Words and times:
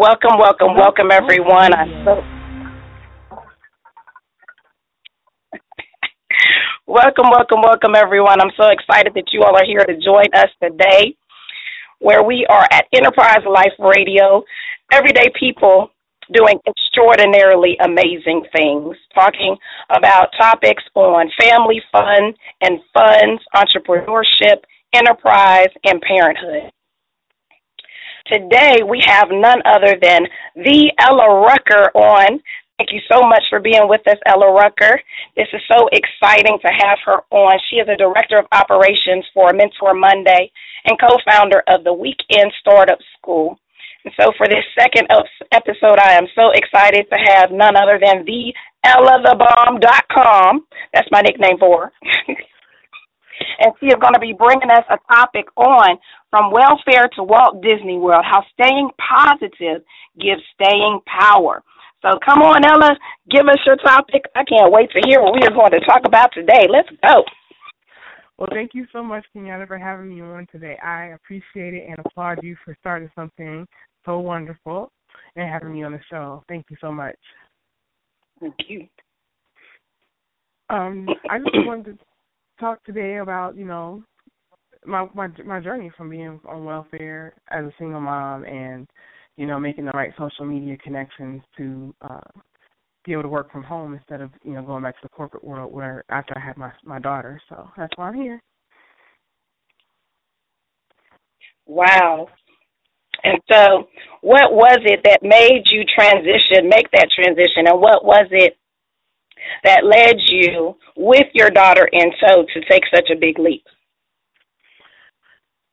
Welcome, 0.00 0.38
welcome, 0.38 0.74
welcome, 0.76 1.10
everyone. 1.12 1.72
So 2.06 2.22
welcome, 6.86 7.28
welcome, 7.28 7.60
welcome, 7.60 7.94
everyone. 7.94 8.40
I'm 8.40 8.50
so 8.56 8.68
excited 8.68 9.12
that 9.14 9.24
you 9.30 9.42
all 9.42 9.54
are 9.54 9.64
here 9.66 9.84
to 9.84 9.92
join 10.02 10.24
us 10.32 10.48
today, 10.62 11.14
where 11.98 12.22
we 12.22 12.46
are 12.48 12.66
at 12.72 12.86
Enterprise 12.94 13.44
Life 13.46 13.74
Radio. 13.78 14.42
Everyday 14.90 15.30
people 15.38 15.90
doing 16.32 16.58
extraordinarily 16.66 17.76
amazing 17.84 18.46
things, 18.56 18.96
talking 19.14 19.54
about 19.90 20.30
topics 20.40 20.82
on 20.94 21.30
family 21.38 21.82
fun 21.92 22.32
and 22.62 22.80
funds, 22.94 23.42
entrepreneurship, 23.54 24.64
enterprise, 24.94 25.68
and 25.84 26.00
parenthood. 26.00 26.72
Today 28.30 28.78
we 28.88 29.02
have 29.04 29.26
none 29.32 29.60
other 29.64 29.98
than 30.00 30.22
the 30.54 30.92
Ella 30.98 31.42
Rucker 31.42 31.90
on. 31.98 32.38
Thank 32.78 32.92
you 32.92 33.00
so 33.10 33.26
much 33.26 33.42
for 33.50 33.58
being 33.58 33.88
with 33.88 34.06
us, 34.06 34.18
Ella 34.24 34.52
Rucker. 34.54 35.00
This 35.36 35.48
is 35.52 35.60
so 35.66 35.88
exciting 35.90 36.56
to 36.62 36.68
have 36.68 36.98
her 37.06 37.22
on. 37.30 37.58
She 37.68 37.76
is 37.76 37.88
a 37.88 37.96
director 37.96 38.38
of 38.38 38.46
operations 38.52 39.26
for 39.34 39.52
Mentor 39.52 39.94
Monday 39.94 40.52
and 40.84 40.96
co 41.00 41.18
founder 41.26 41.64
of 41.66 41.82
the 41.82 41.92
Weekend 41.92 42.52
Startup 42.60 42.98
School. 43.18 43.58
And 44.04 44.14
so 44.18 44.30
for 44.38 44.46
this 44.46 44.64
second 44.78 45.08
episode, 45.50 45.98
I 45.98 46.12
am 46.12 46.26
so 46.36 46.52
excited 46.54 47.06
to 47.10 47.18
have 47.34 47.50
none 47.50 47.74
other 47.76 47.98
than 48.00 48.24
the 48.24 48.54
EllaTheBomb.com. 48.86 50.66
That's 50.94 51.08
my 51.10 51.20
nickname 51.20 51.58
for 51.58 51.86
her. 51.86 51.92
and 53.58 53.72
she 53.80 53.86
is 53.86 54.00
going 54.00 54.14
to 54.14 54.20
be 54.20 54.32
bringing 54.32 54.70
us 54.70 54.84
a 54.88 54.98
topic 55.12 55.46
on 55.56 55.98
from 56.30 56.52
welfare 56.52 57.08
to 57.16 57.22
Walt 57.22 57.62
Disney 57.62 57.98
World, 57.98 58.24
how 58.24 58.42
staying 58.54 58.90
positive 58.96 59.82
gives 60.18 60.42
staying 60.54 61.00
power. 61.06 61.62
So 62.02 62.18
come 62.24 62.40
on, 62.40 62.64
Ella, 62.64 62.96
give 63.28 63.46
us 63.46 63.58
your 63.66 63.76
topic. 63.76 64.24
I 64.34 64.44
can't 64.44 64.72
wait 64.72 64.90
to 64.92 65.02
hear 65.06 65.20
what 65.20 65.34
we 65.34 65.46
are 65.46 65.50
going 65.50 65.72
to 65.72 65.84
talk 65.84 66.02
about 66.06 66.30
today. 66.32 66.66
Let's 66.70 66.88
go. 67.02 67.24
Well, 68.38 68.48
thank 68.52 68.70
you 68.72 68.86
so 68.90 69.02
much, 69.02 69.26
Kenyatta, 69.36 69.66
for 69.66 69.76
having 69.76 70.08
me 70.08 70.22
on 70.22 70.46
today. 70.50 70.78
I 70.82 71.08
appreciate 71.08 71.74
it 71.74 71.86
and 71.86 71.98
applaud 71.98 72.38
you 72.42 72.56
for 72.64 72.74
starting 72.80 73.10
something 73.14 73.66
so 74.06 74.18
wonderful 74.18 74.90
and 75.36 75.46
having 75.46 75.74
me 75.74 75.82
on 75.82 75.92
the 75.92 76.00
show. 76.08 76.42
Thank 76.48 76.66
you 76.70 76.76
so 76.80 76.90
much. 76.90 77.18
Thank 78.40 78.54
you. 78.66 78.86
Um, 80.70 81.06
I 81.28 81.38
just 81.38 81.66
wanted 81.66 81.98
to 81.98 82.04
talk 82.58 82.82
today 82.84 83.16
about 83.16 83.56
you 83.56 83.66
know 83.66 84.02
my 84.86 85.06
my 85.14 85.28
my 85.44 85.60
journey 85.60 85.90
from 85.96 86.10
being 86.10 86.40
on 86.48 86.64
welfare 86.64 87.34
as 87.50 87.64
a 87.64 87.72
single 87.78 88.00
mom 88.00 88.44
and 88.44 88.88
you 89.36 89.46
know 89.46 89.58
making 89.58 89.84
the 89.84 89.92
right 89.92 90.12
social 90.18 90.44
media 90.46 90.76
connections 90.78 91.42
to 91.56 91.94
uh 92.02 92.20
be 93.04 93.12
able 93.12 93.22
to 93.22 93.28
work 93.28 93.50
from 93.50 93.62
home 93.62 93.94
instead 93.94 94.20
of 94.20 94.30
you 94.44 94.52
know 94.52 94.62
going 94.62 94.82
back 94.82 94.94
to 94.94 95.02
the 95.02 95.08
corporate 95.08 95.44
world 95.44 95.72
where 95.72 96.04
after 96.10 96.36
I 96.36 96.40
had 96.40 96.56
my 96.56 96.72
my 96.84 96.98
daughter. 96.98 97.40
So 97.48 97.68
that's 97.76 97.92
why 97.96 98.08
I'm 98.08 98.14
here. 98.14 98.40
Wow. 101.66 102.28
And 103.22 103.38
so, 103.52 103.88
what 104.22 104.52
was 104.52 104.78
it 104.84 105.00
that 105.04 105.20
made 105.22 105.64
you 105.70 105.84
transition, 105.94 106.68
make 106.68 106.90
that 106.92 107.08
transition, 107.14 107.66
and 107.66 107.80
what 107.80 108.04
was 108.04 108.26
it 108.30 108.56
that 109.62 109.84
led 109.84 110.16
you 110.28 110.76
with 110.96 111.26
your 111.34 111.50
daughter 111.50 111.88
in 111.92 112.12
tow 112.20 112.44
to 112.44 112.60
take 112.70 112.82
such 112.94 113.10
a 113.10 113.18
big 113.18 113.38
leap? 113.38 113.64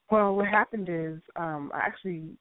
Well, 0.10 0.36
what 0.36 0.48
happened 0.48 0.88
is 0.90 1.20
um 1.36 1.72
I 1.74 1.80
actually 1.80 2.38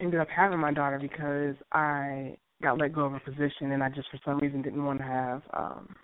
ended 0.00 0.20
up 0.20 0.28
having 0.28 0.58
my 0.58 0.72
daughter 0.72 0.98
because 0.98 1.54
I 1.72 2.36
got 2.62 2.78
let 2.78 2.92
go 2.92 3.02
of 3.02 3.14
a 3.14 3.20
position 3.20 3.72
and 3.72 3.82
I 3.82 3.88
just 3.88 4.08
for 4.10 4.18
some 4.24 4.38
reason 4.38 4.62
didn't 4.62 4.84
want 4.84 4.98
to 4.98 5.04
have 5.04 5.42
um 5.52 5.94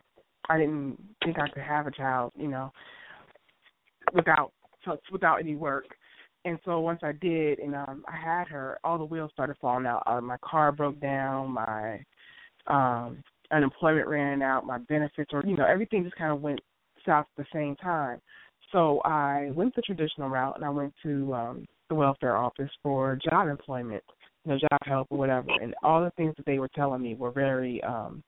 I 0.48 0.58
didn't 0.58 0.98
think 1.24 1.38
I 1.38 1.48
could 1.48 1.62
have 1.62 1.86
a 1.86 1.90
child, 1.90 2.32
you 2.36 2.48
know, 2.48 2.72
without 4.14 4.52
without 5.12 5.40
any 5.40 5.56
work. 5.56 5.84
And 6.44 6.58
so 6.64 6.80
once 6.80 7.00
I 7.02 7.12
did 7.12 7.58
and 7.58 7.74
um 7.74 8.04
I 8.08 8.16
had 8.16 8.48
her, 8.48 8.78
all 8.84 8.98
the 8.98 9.04
wheels 9.04 9.30
started 9.32 9.56
falling 9.60 9.86
out. 9.86 10.02
Uh, 10.06 10.20
my 10.20 10.36
car 10.42 10.72
broke 10.72 11.00
down, 11.00 11.50
my 11.50 12.00
um 12.68 13.22
unemployment 13.50 14.06
ran 14.06 14.42
out, 14.42 14.66
my 14.66 14.78
benefits, 14.78 15.30
or 15.32 15.42
you 15.44 15.56
know, 15.56 15.66
everything 15.66 16.04
just 16.04 16.16
kind 16.16 16.32
of 16.32 16.40
went 16.40 16.60
south 17.04 17.26
at 17.36 17.44
the 17.44 17.46
same 17.52 17.74
time. 17.76 18.20
So 18.72 19.00
I 19.04 19.50
went 19.54 19.74
the 19.74 19.82
traditional 19.82 20.28
route, 20.28 20.56
and 20.56 20.64
I 20.64 20.70
went 20.70 20.92
to 21.02 21.34
um, 21.34 21.66
the 21.88 21.94
welfare 21.94 22.36
office 22.36 22.70
for 22.82 23.18
job 23.30 23.48
employment, 23.48 24.02
you 24.44 24.52
know, 24.52 24.58
job 24.58 24.80
help 24.84 25.06
or 25.10 25.18
whatever. 25.18 25.48
And 25.60 25.74
all 25.82 26.04
the 26.04 26.12
things 26.12 26.34
that 26.36 26.46
they 26.46 26.58
were 26.58 26.68
telling 26.68 27.02
me 27.02 27.14
were 27.14 27.30
very 27.30 27.82
um, 27.82 28.22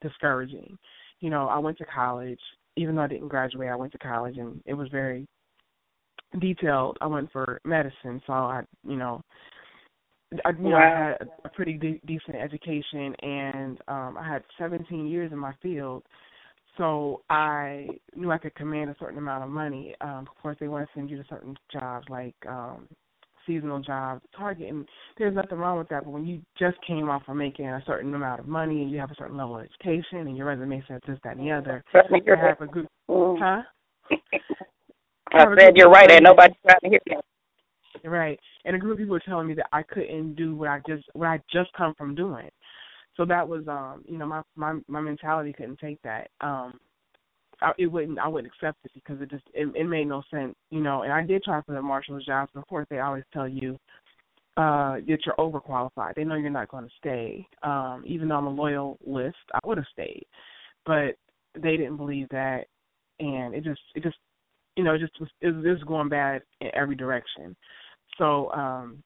discouraging. 0.00 0.78
You 1.20 1.30
know, 1.30 1.46
I 1.48 1.58
went 1.58 1.78
to 1.78 1.84
college, 1.84 2.40
even 2.76 2.94
though 2.96 3.02
I 3.02 3.08
didn't 3.08 3.28
graduate. 3.28 3.68
I 3.68 3.76
went 3.76 3.92
to 3.92 3.98
college, 3.98 4.38
and 4.38 4.60
it 4.64 4.74
was 4.74 4.88
very 4.88 5.26
detailed. 6.40 6.96
I 7.00 7.06
went 7.06 7.30
for 7.30 7.60
medicine, 7.64 8.22
so 8.26 8.32
I, 8.32 8.62
you 8.86 8.96
know, 8.96 9.22
I, 10.44 10.50
you 10.50 10.70
know, 10.70 10.76
I 10.76 11.16
had 11.18 11.28
a 11.44 11.48
pretty 11.50 11.74
de- 11.74 12.00
decent 12.06 12.36
education, 12.36 13.14
and 13.20 13.78
um, 13.88 14.16
I 14.18 14.26
had 14.26 14.42
17 14.58 15.06
years 15.06 15.30
in 15.30 15.38
my 15.38 15.52
field, 15.62 16.04
so 16.78 17.22
I 17.28 17.86
knew 18.16 18.30
I 18.30 18.38
could 18.38 18.54
command 18.54 18.90
a 18.90 18.96
certain 18.98 19.18
amount 19.18 19.44
of 19.44 19.50
money. 19.50 19.94
Um, 20.00 20.26
of 20.28 20.42
course, 20.42 20.56
they 20.58 20.68
want 20.68 20.86
to 20.86 20.92
send 20.94 21.10
you 21.10 21.16
to 21.18 21.24
certain 21.28 21.56
jobs 21.72 22.06
like 22.08 22.34
um, 22.48 22.88
seasonal 23.46 23.80
jobs, 23.80 24.22
Target, 24.36 24.70
and 24.70 24.88
there's 25.18 25.34
nothing 25.34 25.58
wrong 25.58 25.78
with 25.78 25.88
that. 25.88 26.04
But 26.04 26.10
when 26.10 26.26
you 26.26 26.40
just 26.58 26.76
came 26.86 27.08
off 27.10 27.22
of 27.28 27.36
making 27.36 27.66
a 27.66 27.82
certain 27.86 28.14
amount 28.14 28.40
of 28.40 28.46
money 28.46 28.82
and 28.82 28.90
you 28.90 28.98
have 28.98 29.10
a 29.10 29.16
certain 29.16 29.36
level 29.36 29.58
of 29.58 29.64
education 29.64 30.26
and 30.26 30.36
your 30.36 30.46
resume 30.46 30.82
says 30.88 31.00
this, 31.06 31.18
that, 31.24 31.36
and 31.36 31.46
the 31.46 31.52
other, 31.52 31.84
you 31.94 32.36
have 32.36 32.60
a 32.60 32.66
good, 32.66 32.88
mm-hmm. 33.08 33.42
huh? 33.42 33.62
I 35.34 35.44
said 35.58 35.76
you're 35.76 35.90
right, 35.90 36.10
and 36.10 36.24
nobody's 36.24 36.56
trying 36.66 36.80
to 36.82 36.88
hear 36.88 37.00
you. 37.06 37.20
Right. 38.04 38.38
And 38.64 38.74
a 38.74 38.78
group 38.78 38.92
of 38.92 38.98
people 38.98 39.12
were 39.12 39.20
telling 39.20 39.46
me 39.46 39.54
that 39.54 39.68
I 39.72 39.82
couldn't 39.82 40.34
do 40.34 40.56
what 40.56 40.68
I 40.68 40.80
just 40.86 41.04
what 41.12 41.28
I 41.28 41.40
just 41.52 41.72
come 41.74 41.94
from 41.96 42.14
doing. 42.14 42.48
So 43.16 43.24
that 43.26 43.46
was 43.46 43.66
um, 43.68 44.04
you 44.06 44.18
know, 44.18 44.26
my 44.26 44.42
my 44.56 44.78
my 44.88 45.00
mentality 45.00 45.52
couldn't 45.52 45.78
take 45.78 46.00
that. 46.02 46.28
Um 46.40 46.78
I, 47.60 47.72
it 47.78 47.86
wouldn't 47.86 48.18
I 48.18 48.28
wouldn't 48.28 48.52
accept 48.52 48.78
it 48.84 48.90
because 48.94 49.20
it 49.20 49.30
just 49.30 49.44
it, 49.54 49.68
it 49.74 49.84
made 49.84 50.08
no 50.08 50.22
sense, 50.30 50.54
you 50.70 50.80
know. 50.80 51.02
And 51.02 51.12
I 51.12 51.24
did 51.24 51.44
try 51.44 51.60
for 51.62 51.74
the 51.74 51.82
Marshalls 51.82 52.24
jobs, 52.24 52.50
but 52.54 52.60
of 52.60 52.68
course 52.68 52.86
they 52.90 53.00
always 53.00 53.24
tell 53.32 53.48
you 53.48 53.78
uh 54.56 54.94
that 55.06 55.18
you're 55.24 55.36
overqualified. 55.38 56.14
They 56.14 56.24
know 56.24 56.34
you're 56.34 56.50
not 56.50 56.68
going 56.68 56.84
to 56.84 56.94
stay. 56.98 57.46
Um 57.62 58.02
even 58.06 58.28
though 58.28 58.36
I'm 58.36 58.46
a 58.46 58.50
loyal 58.50 58.98
list, 59.06 59.36
I 59.54 59.58
would 59.66 59.78
have 59.78 59.86
stayed. 59.92 60.26
But 60.84 61.14
they 61.54 61.76
didn't 61.76 61.98
believe 61.98 62.28
that 62.30 62.66
and 63.20 63.54
it 63.54 63.62
just 63.64 63.80
it 63.94 64.02
just 64.02 64.16
you 64.76 64.84
know, 64.84 64.94
it 64.94 65.00
just 65.00 65.18
was 65.20 65.28
it 65.40 65.50
was 65.50 65.82
going 65.86 66.08
bad 66.08 66.42
in 66.60 66.68
every 66.74 66.96
direction. 66.96 67.54
So 68.18 68.50
um, 68.52 69.02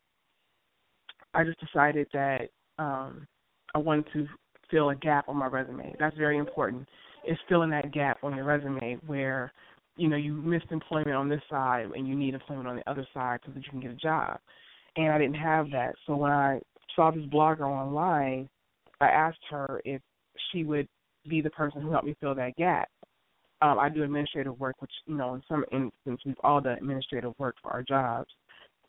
I 1.35 1.45
just 1.45 1.61
decided 1.61 2.07
that 2.13 2.49
um, 2.79 3.27
I 3.77 3.79
wanted 3.79 4.07
to 4.15 4.27
fill 4.71 4.89
a 4.89 4.95
gap 4.95 5.29
on 5.29 5.37
my 5.37 5.49
resume. 5.49 5.95
That's 5.99 6.17
very 6.17 6.39
important. 6.39 6.89
It's 7.25 7.39
filling 7.47 7.69
that 7.71 7.93
gap 7.93 8.17
on 8.23 8.35
your 8.35 8.47
resume 8.47 8.99
where 9.07 9.53
you 9.99 10.09
know 10.09 10.17
you 10.17 10.33
missed 10.33 10.71
employment 10.71 11.15
on 11.15 11.29
this 11.29 11.43
side 11.51 11.85
and 11.95 12.09
you 12.09 12.15
need 12.15 12.33
employment 12.33 12.69
on 12.69 12.77
the 12.77 12.91
other 12.91 13.07
side 13.13 13.41
so 13.45 13.53
that 13.53 13.63
you 13.63 13.71
can 13.71 13.81
get 13.81 13.91
a 13.91 13.97
job. 13.97 14.39
And 14.97 15.13
I 15.13 15.19
didn't 15.19 15.37
have 15.37 15.71
that. 15.73 15.95
So 16.07 16.17
when 16.17 16.33
I 16.33 16.61
saw 16.95 17.11
this 17.11 17.27
blogger 17.27 17.69
online, 17.69 18.49
I 19.03 19.09
asked 19.09 19.45
her 19.51 19.83
if 19.85 20.01
she 20.51 20.65
would 20.65 20.89
be 21.29 21.43
the 21.43 21.51
person 21.51 21.83
who 21.83 21.91
helped 21.91 22.07
me 22.07 22.17
fill 22.19 22.35
that 22.35 22.57
gap. 22.57 22.89
Um, 23.61 23.79
I 23.79 23.91
do 23.91 24.05
administrative 24.05 24.59
work, 24.59 24.77
which 24.81 24.93
you 25.05 25.17
know, 25.17 25.35
in 25.35 25.43
some 25.47 25.67
instances, 25.71 26.25
we've 26.25 26.35
all 26.43 26.63
done 26.63 26.79
administrative 26.79 27.35
work 27.39 27.57
for 27.63 27.73
our 27.73 27.83
jobs 27.83 28.31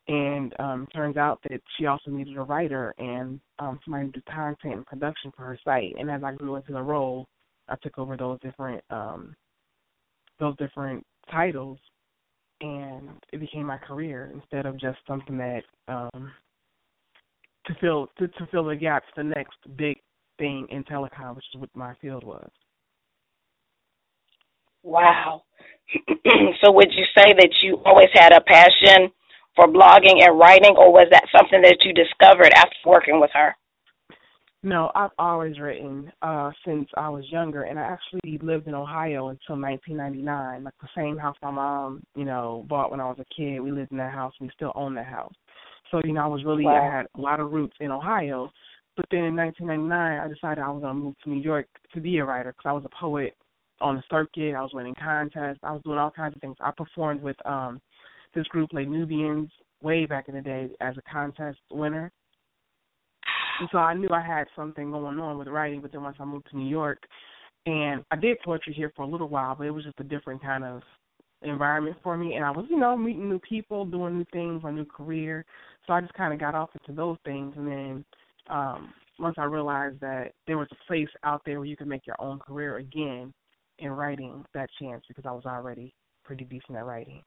and 0.08 0.54
um 0.60 0.88
turns 0.94 1.18
out 1.18 1.40
that 1.50 1.62
she 1.78 1.86
also 1.86 2.12
needed 2.12 2.38
a 2.38 2.42
writer 2.42 2.94
and 2.98 3.40
um 3.60 3.80
somebody 3.84 4.08
to 4.08 4.12
do 4.14 4.22
content 4.30 4.76
and 4.76 4.86
production 4.86 5.32
for 5.36 5.44
her 5.44 5.60
site. 5.64 5.94
And 6.00 6.10
as 6.10 6.24
I 6.24 6.34
grew 6.34 6.56
into 6.56 6.72
the 6.74 6.82
role 6.82 7.28
I 7.68 7.76
took 7.82 7.98
over 7.98 8.16
those 8.16 8.40
different 8.40 8.84
um 8.90 9.36
those 10.40 10.56
different 10.58 11.06
titles 11.32 11.78
and 12.62 13.10
it 13.34 13.40
became 13.40 13.66
my 13.66 13.78
career 13.78 14.32
instead 14.34 14.66
of 14.66 14.80
just 14.80 14.98
something 15.08 15.38
that 15.38 15.64
um 15.88 16.32
to 17.66 17.76
fill 17.82 18.08
to, 18.18 18.28
to 18.28 18.48
fill 18.52 18.66
the 18.66 18.76
gaps 18.76 19.08
the 19.16 19.24
next 19.24 19.58
big 19.76 19.98
thing 20.38 20.68
in 20.70 20.84
telecom 20.86 21.36
which 21.36 21.46
is 21.54 21.60
what 21.60 21.70
my 21.76 21.94
field 22.02 22.24
was. 22.24 22.50
Wow. 24.84 25.44
So 26.64 26.72
would 26.72 26.92
you 26.92 27.04
say 27.16 27.34
that 27.34 27.50
you 27.62 27.78
always 27.86 28.10
had 28.14 28.34
a 28.34 28.42
passion 28.42 29.12
for 29.58 29.68
blogging 29.68 30.22
and 30.24 30.40
writing, 30.40 30.76
or 30.78 30.94
was 30.94 31.08
that 31.12 31.26
something 31.36 31.62
that 31.64 31.78
you 31.84 31.92
discovered 31.92 32.54
after 32.56 32.78
working 32.86 33.20
with 33.20 33.32
her? 33.34 33.54
No, 34.64 34.92
I've 34.96 35.12
always 35.20 35.60
written 35.60 36.12
uh 36.22 36.52
since 36.66 36.88
I 36.96 37.10
was 37.10 37.26
younger, 37.32 37.64
and 37.64 37.78
I 37.78 37.84
actually 37.84 38.40
lived 38.42 38.68
in 38.68 38.74
Ohio 38.74 39.30
until 39.30 39.60
1999. 39.60 40.64
Like 40.64 40.74
the 40.82 40.88
same 40.96 41.18
house 41.18 41.36
my 41.42 41.52
mom, 41.52 42.04
you 42.16 42.26
know, 42.26 42.66
bought 42.70 42.92
when 42.92 43.00
I 43.00 43.06
was 43.06 43.20
a 43.20 43.36
kid. 43.36 43.60
We 43.60 43.72
lived 43.72 43.92
in 43.92 43.98
that 43.98 44.14
house. 44.14 44.34
We 44.40 44.50
still 44.56 44.72
own 44.76 44.96
that 44.96 45.06
house. 45.06 45.34
So 45.92 46.02
you 46.04 46.14
know, 46.14 46.22
I 46.22 46.28
was 46.28 46.46
really 46.46 46.64
wow. 46.64 46.76
I 46.76 46.96
had 46.96 47.08
a 47.16 47.22
lot 47.22 47.40
of 47.40 47.52
roots 47.52 47.76
in 47.80 47.92
Ohio. 47.92 48.52
But 48.96 49.06
then 49.12 49.26
in 49.26 49.36
1999, 49.36 50.20
I 50.20 50.28
decided 50.28 50.64
I 50.64 50.70
was 50.70 50.82
going 50.82 50.96
to 50.96 51.02
move 51.02 51.16
to 51.24 51.30
New 51.30 51.42
York 51.42 51.68
to 51.94 52.02
be 52.02 52.18
a 52.18 52.26
writer 52.26 52.52
because 52.52 52.68
I 52.68 52.74
was 52.74 52.84
a 52.84 53.00
poet 53.00 53.36
on 53.80 53.96
the 53.96 54.04
circuit. 54.10 54.56
I 54.56 54.62
was 54.64 54.72
winning 54.74 54.96
contests. 55.00 55.60
I 55.62 55.72
was 55.72 55.84
doing 55.84 56.00
all 56.00 56.10
kinds 56.10 56.36
of 56.36 56.42
things. 56.42 56.58
I 56.60 56.72
performed 56.76 57.22
with 57.22 57.38
um 57.46 57.80
this 58.34 58.48
group 58.48 58.72
like 58.74 58.88
Nubians 58.88 59.50
way 59.82 60.06
back 60.06 60.28
in 60.28 60.36
the 60.36 60.42
day 60.42 60.70
as 60.82 60.96
a 60.98 61.12
contest 61.12 61.60
winner. 61.72 62.12
And 63.60 63.70
so 63.72 63.80
I 63.80 63.94
knew 63.94 64.10
I 64.12 64.22
had 64.22 64.48
something 64.56 64.92
going 64.92 65.20
on 65.20 65.38
with 65.38 65.48
writing, 65.48 65.82
but 65.82 65.92
then 65.92 66.04
once 66.04 66.18
I 66.20 66.26
moved 66.26 66.48
to 66.52 66.58
New 66.58 66.70
York 66.70 67.00
and 67.66 68.04
I 68.12 68.16
did 68.16 68.38
poetry 68.46 68.74
here 68.74 68.92
for 68.96 69.02
a 69.02 69.08
little 69.08 69.30
while, 69.30 69.56
but 69.56 69.68
it 69.68 69.72
was 69.72 69.84
just 69.84 70.00
a 70.00 70.04
different 70.04 70.42
kind 70.42 70.64
of 70.64 70.82
environment 71.42 71.98
for 72.04 72.18
me 72.18 72.36
and 72.36 72.46
I 72.46 72.52
was, 72.52 72.66
you 72.70 72.80
know, 72.80 72.96
meeting 72.98 73.30
new 73.30 73.40
people, 73.40 73.86
doing 73.86 74.18
new 74.18 74.26
things, 74.32 74.62
a 74.64 74.72
new 74.72 74.86
career. 74.86 75.46
So 75.86 75.94
I 75.94 76.02
just 76.02 76.14
kinda 76.14 76.38
got 76.38 76.56
off 76.56 76.70
into 76.74 76.96
those 76.96 77.18
things 77.26 77.54
and 77.58 77.68
then 77.68 78.06
um 78.50 78.94
once 79.20 79.36
I 79.38 79.46
realized 79.46 80.00
that 80.02 80.34
there 80.46 80.58
was 80.58 80.68
a 80.72 80.88
place 80.88 81.10
out 81.24 81.42
there 81.46 81.60
where 81.60 81.68
you 81.68 81.76
could 81.76 81.88
make 81.88 82.06
your 82.06 82.20
own 82.20 82.40
career 82.40 82.78
again 82.78 83.34
in 83.80 83.92
writing 83.92 84.46
that 84.54 84.70
chance 84.80 85.04
because 85.08 85.26
I 85.26 85.32
was 85.32 85.46
already 85.46 85.94
pretty 86.24 86.44
decent 86.44 86.78
at 86.78 86.86
writing. 86.86 87.24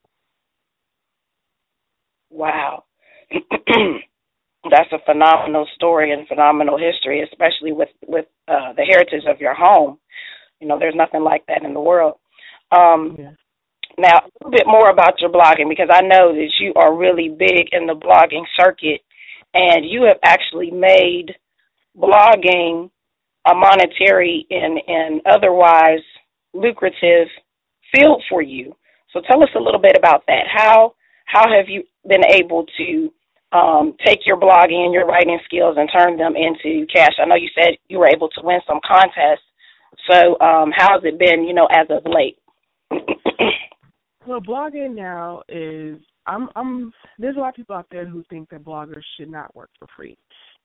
Wow. 2.31 2.85
That's 3.31 4.93
a 4.93 5.05
phenomenal 5.07 5.67
story 5.75 6.13
and 6.13 6.29
phenomenal 6.29 6.79
history, 6.79 7.23
especially 7.23 7.73
with 7.73 7.89
with 8.07 8.27
uh, 8.47 8.73
the 8.77 8.85
heritage 8.85 9.25
of 9.29 9.41
your 9.41 9.55
home. 9.55 9.99
You 10.61 10.69
know, 10.69 10.79
there's 10.79 10.95
nothing 10.95 11.23
like 11.23 11.47
that 11.47 11.65
in 11.65 11.73
the 11.73 11.81
world. 11.81 12.17
Um, 12.71 13.17
yeah. 13.19 13.31
Now, 13.99 14.19
a 14.19 14.29
little 14.45 14.51
bit 14.51 14.67
more 14.67 14.91
about 14.91 15.21
your 15.21 15.31
blogging 15.31 15.69
because 15.69 15.89
I 15.91 16.03
know 16.03 16.33
that 16.33 16.51
you 16.61 16.73
are 16.77 16.97
really 16.97 17.29
big 17.29 17.69
in 17.73 17.87
the 17.87 17.95
blogging 17.95 18.45
circuit, 18.59 19.01
and 19.55 19.85
you 19.85 20.05
have 20.05 20.19
actually 20.23 20.71
made 20.71 21.35
blogging 21.97 22.91
a 23.47 23.55
monetary 23.55 24.47
and 24.51 24.79
and 24.87 25.21
otherwise 25.27 26.05
lucrative 26.53 27.29
field 27.95 28.23
for 28.29 28.43
you. 28.43 28.75
So 29.13 29.21
tell 29.21 29.43
us 29.43 29.49
a 29.57 29.61
little 29.61 29.81
bit 29.81 29.97
about 29.97 30.25
that. 30.27 30.45
How 30.53 30.95
how 31.25 31.45
have 31.51 31.69
you 31.69 31.83
been 32.07 32.25
able 32.31 32.67
to 32.79 33.13
um, 33.53 33.95
take 34.05 34.21
your 34.27 34.39
blogging 34.39 34.85
and 34.85 34.95
your 34.95 35.07
writing 35.07 35.39
skills 35.45 35.77
and 35.79 35.89
turn 35.93 36.17
them 36.17 36.35
into 36.37 36.87
cash? 36.93 37.15
I 37.21 37.27
know 37.27 37.37
you 37.37 37.49
said 37.55 37.77
you 37.89 37.99
were 37.99 38.09
able 38.09 38.29
to 38.31 38.41
win 38.43 38.61
some 38.67 38.81
contests. 38.87 39.45
So 40.11 40.39
um, 40.41 40.73
how 40.75 40.95
has 40.95 41.03
it 41.05 41.19
been, 41.19 41.45
you 41.45 41.55
know, 41.55 41.69
as 41.71 41.87
of 41.91 42.03
late? 42.11 42.39
well, 44.27 44.41
blogging 44.41 44.95
now 44.95 45.43
is 45.49 45.99
I'm 46.27 46.49
I'm 46.57 46.93
there's 47.19 47.37
a 47.37 47.41
lot 47.41 47.51
of 47.51 47.55
people 47.57 47.77
out 47.77 47.87
there 47.91 48.07
who 48.07 48.25
think 48.31 48.51
that 48.51 48.65
bloggers 48.65 49.03
should 49.17 49.31
not 49.31 49.55
work 49.55 49.71
for 49.79 49.89
free. 49.97 50.17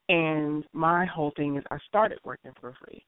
And 0.08 0.64
my 0.74 1.06
whole 1.06 1.34
thing 1.36 1.58
is 1.58 1.64
I 1.72 1.78
started 1.88 2.20
working 2.24 2.52
for 2.62 2.74
free 2.84 3.04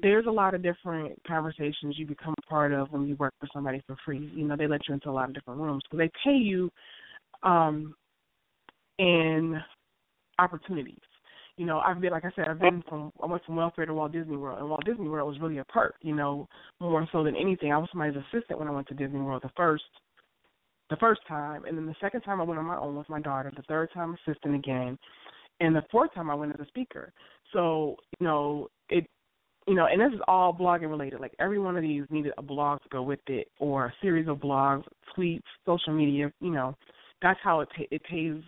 there's 0.00 0.26
a 0.26 0.30
lot 0.30 0.54
of 0.54 0.62
different 0.62 1.20
conversations 1.26 1.98
you 1.98 2.06
become 2.06 2.34
a 2.38 2.46
part 2.46 2.72
of 2.72 2.90
when 2.90 3.06
you 3.06 3.16
work 3.16 3.34
for 3.38 3.48
somebody 3.52 3.82
for 3.86 3.96
free. 4.04 4.30
You 4.34 4.46
know, 4.46 4.56
they 4.56 4.66
let 4.66 4.88
you 4.88 4.94
into 4.94 5.10
a 5.10 5.12
lot 5.12 5.28
of 5.28 5.34
different 5.34 5.60
rooms 5.60 5.82
because 5.84 5.98
they 5.98 6.10
pay 6.24 6.36
you 6.36 6.70
um 7.42 7.94
in 8.98 9.60
opportunities. 10.38 10.98
You 11.56 11.66
know, 11.66 11.80
I've 11.80 12.00
been 12.00 12.12
like 12.12 12.24
I 12.24 12.30
said, 12.34 12.48
I've 12.48 12.58
been 12.58 12.82
from 12.88 13.12
I 13.22 13.26
went 13.26 13.44
from 13.44 13.56
welfare 13.56 13.86
to 13.86 13.94
Walt 13.94 14.12
Disney 14.12 14.36
World, 14.36 14.58
and 14.58 14.68
Walt 14.68 14.84
Disney 14.84 15.08
World 15.08 15.28
was 15.28 15.40
really 15.40 15.58
a 15.58 15.64
perk. 15.64 15.94
You 16.00 16.14
know, 16.14 16.48
more 16.80 17.06
so 17.12 17.22
than 17.22 17.36
anything. 17.36 17.72
I 17.72 17.78
was 17.78 17.88
somebody's 17.92 18.22
assistant 18.32 18.58
when 18.58 18.68
I 18.68 18.72
went 18.72 18.88
to 18.88 18.94
Disney 18.94 19.20
World 19.20 19.42
the 19.42 19.50
first 19.56 19.84
the 20.90 20.96
first 20.96 21.20
time, 21.26 21.64
and 21.64 21.76
then 21.76 21.86
the 21.86 21.94
second 22.00 22.22
time 22.22 22.40
I 22.40 22.44
went 22.44 22.58
on 22.58 22.66
my 22.66 22.76
own 22.76 22.96
with 22.96 23.08
my 23.08 23.20
daughter. 23.20 23.52
The 23.54 23.62
third 23.62 23.90
time 23.92 24.16
assistant 24.26 24.54
again, 24.54 24.98
and 25.60 25.76
the 25.76 25.84
fourth 25.90 26.12
time 26.14 26.30
I 26.30 26.34
went 26.34 26.54
as 26.54 26.60
a 26.60 26.68
speaker. 26.68 27.12
So 27.52 27.96
you 28.18 28.26
know, 28.26 28.68
it 28.88 29.06
you 29.66 29.74
know, 29.74 29.86
and 29.86 30.00
this 30.00 30.12
is 30.14 30.20
all 30.26 30.52
blogging 30.52 30.90
related. 30.90 31.20
Like 31.20 31.34
every 31.38 31.58
one 31.58 31.76
of 31.76 31.82
these 31.82 32.04
needed 32.10 32.32
a 32.38 32.42
blog 32.42 32.82
to 32.82 32.88
go 32.88 33.02
with 33.02 33.20
it, 33.26 33.48
or 33.58 33.86
a 33.86 33.94
series 34.00 34.28
of 34.28 34.38
blogs, 34.38 34.84
tweets, 35.16 35.42
social 35.66 35.92
media. 35.92 36.32
You 36.40 36.50
know, 36.50 36.76
that's 37.22 37.40
how 37.42 37.60
it 37.60 37.68
pay, 37.76 37.88
it 37.90 38.02
pays 38.04 38.42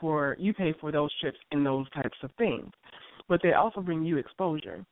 for 0.00 0.36
you 0.38 0.52
pay 0.52 0.74
for 0.80 0.92
those 0.92 1.10
trips 1.20 1.38
and 1.50 1.64
those 1.64 1.88
types 1.90 2.16
of 2.22 2.30
things. 2.38 2.70
But 3.28 3.40
they 3.42 3.52
also 3.52 3.80
bring 3.80 4.04
you 4.04 4.16
exposure. 4.16 4.84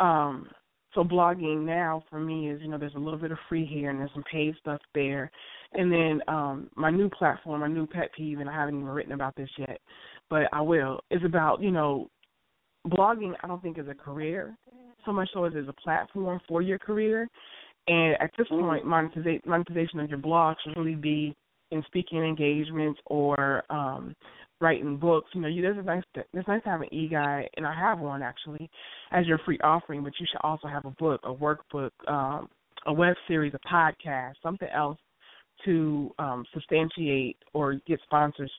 Um, 0.00 0.48
so 0.94 1.02
blogging 1.02 1.64
now 1.64 2.04
for 2.10 2.20
me 2.20 2.50
is 2.50 2.60
you 2.60 2.68
know 2.68 2.78
there's 2.78 2.94
a 2.94 2.98
little 2.98 3.18
bit 3.18 3.32
of 3.32 3.38
free 3.48 3.64
here 3.64 3.90
and 3.90 3.98
there's 3.98 4.10
some 4.12 4.24
paid 4.30 4.54
stuff 4.60 4.80
there, 4.94 5.30
and 5.72 5.90
then 5.90 6.20
um, 6.28 6.68
my 6.74 6.90
new 6.90 7.08
platform, 7.08 7.60
my 7.60 7.68
new 7.68 7.86
pet 7.86 8.10
peeve, 8.16 8.40
and 8.40 8.50
I 8.50 8.52
haven't 8.52 8.76
even 8.76 8.88
written 8.88 9.12
about 9.12 9.34
this 9.36 9.50
yet, 9.56 9.80
but 10.28 10.42
I 10.52 10.60
will. 10.60 11.00
Is 11.10 11.22
about 11.24 11.62
you 11.62 11.70
know 11.70 12.08
blogging 12.88 13.32
I 13.42 13.46
don't 13.46 13.62
think 13.62 13.78
is 13.78 13.88
a 13.88 13.94
career 13.94 14.56
so 15.04 15.12
much 15.12 15.28
so 15.32 15.44
as 15.44 15.54
is 15.54 15.68
a 15.68 15.72
platform 15.72 16.40
for 16.48 16.62
your 16.62 16.78
career. 16.78 17.28
And 17.88 18.14
at 18.20 18.30
this 18.38 18.46
point, 18.48 18.86
monetization 18.86 19.42
monetization 19.44 20.00
of 20.00 20.08
your 20.08 20.18
blog 20.18 20.56
should 20.62 20.76
really 20.76 20.94
be 20.94 21.34
in 21.72 21.82
speaking 21.86 22.22
engagements 22.22 23.00
or 23.06 23.64
um 23.70 24.14
writing 24.60 24.96
books. 24.96 25.28
You 25.34 25.40
know, 25.42 25.48
you 25.48 25.60
there's 25.60 25.78
a 25.78 25.82
nice 25.82 26.02
it's 26.14 26.48
nice 26.48 26.62
to 26.62 26.68
have 26.68 26.80
an 26.80 26.94
e 26.94 27.08
guide, 27.08 27.48
and 27.56 27.66
I 27.66 27.74
have 27.74 27.98
one 27.98 28.22
actually 28.22 28.70
as 29.10 29.26
your 29.26 29.38
free 29.38 29.58
offering. 29.62 30.02
But 30.02 30.12
you 30.20 30.26
should 30.30 30.40
also 30.42 30.68
have 30.68 30.84
a 30.84 30.90
book, 30.90 31.20
a 31.24 31.34
workbook, 31.34 31.90
um, 32.08 32.48
a 32.86 32.92
web 32.92 33.16
series, 33.28 33.52
a 33.54 33.68
podcast, 33.68 34.34
something 34.42 34.68
else 34.68 34.98
to 35.64 36.10
um, 36.18 36.44
substantiate 36.54 37.36
or 37.52 37.74
get 37.86 38.00
sponsors 38.04 38.50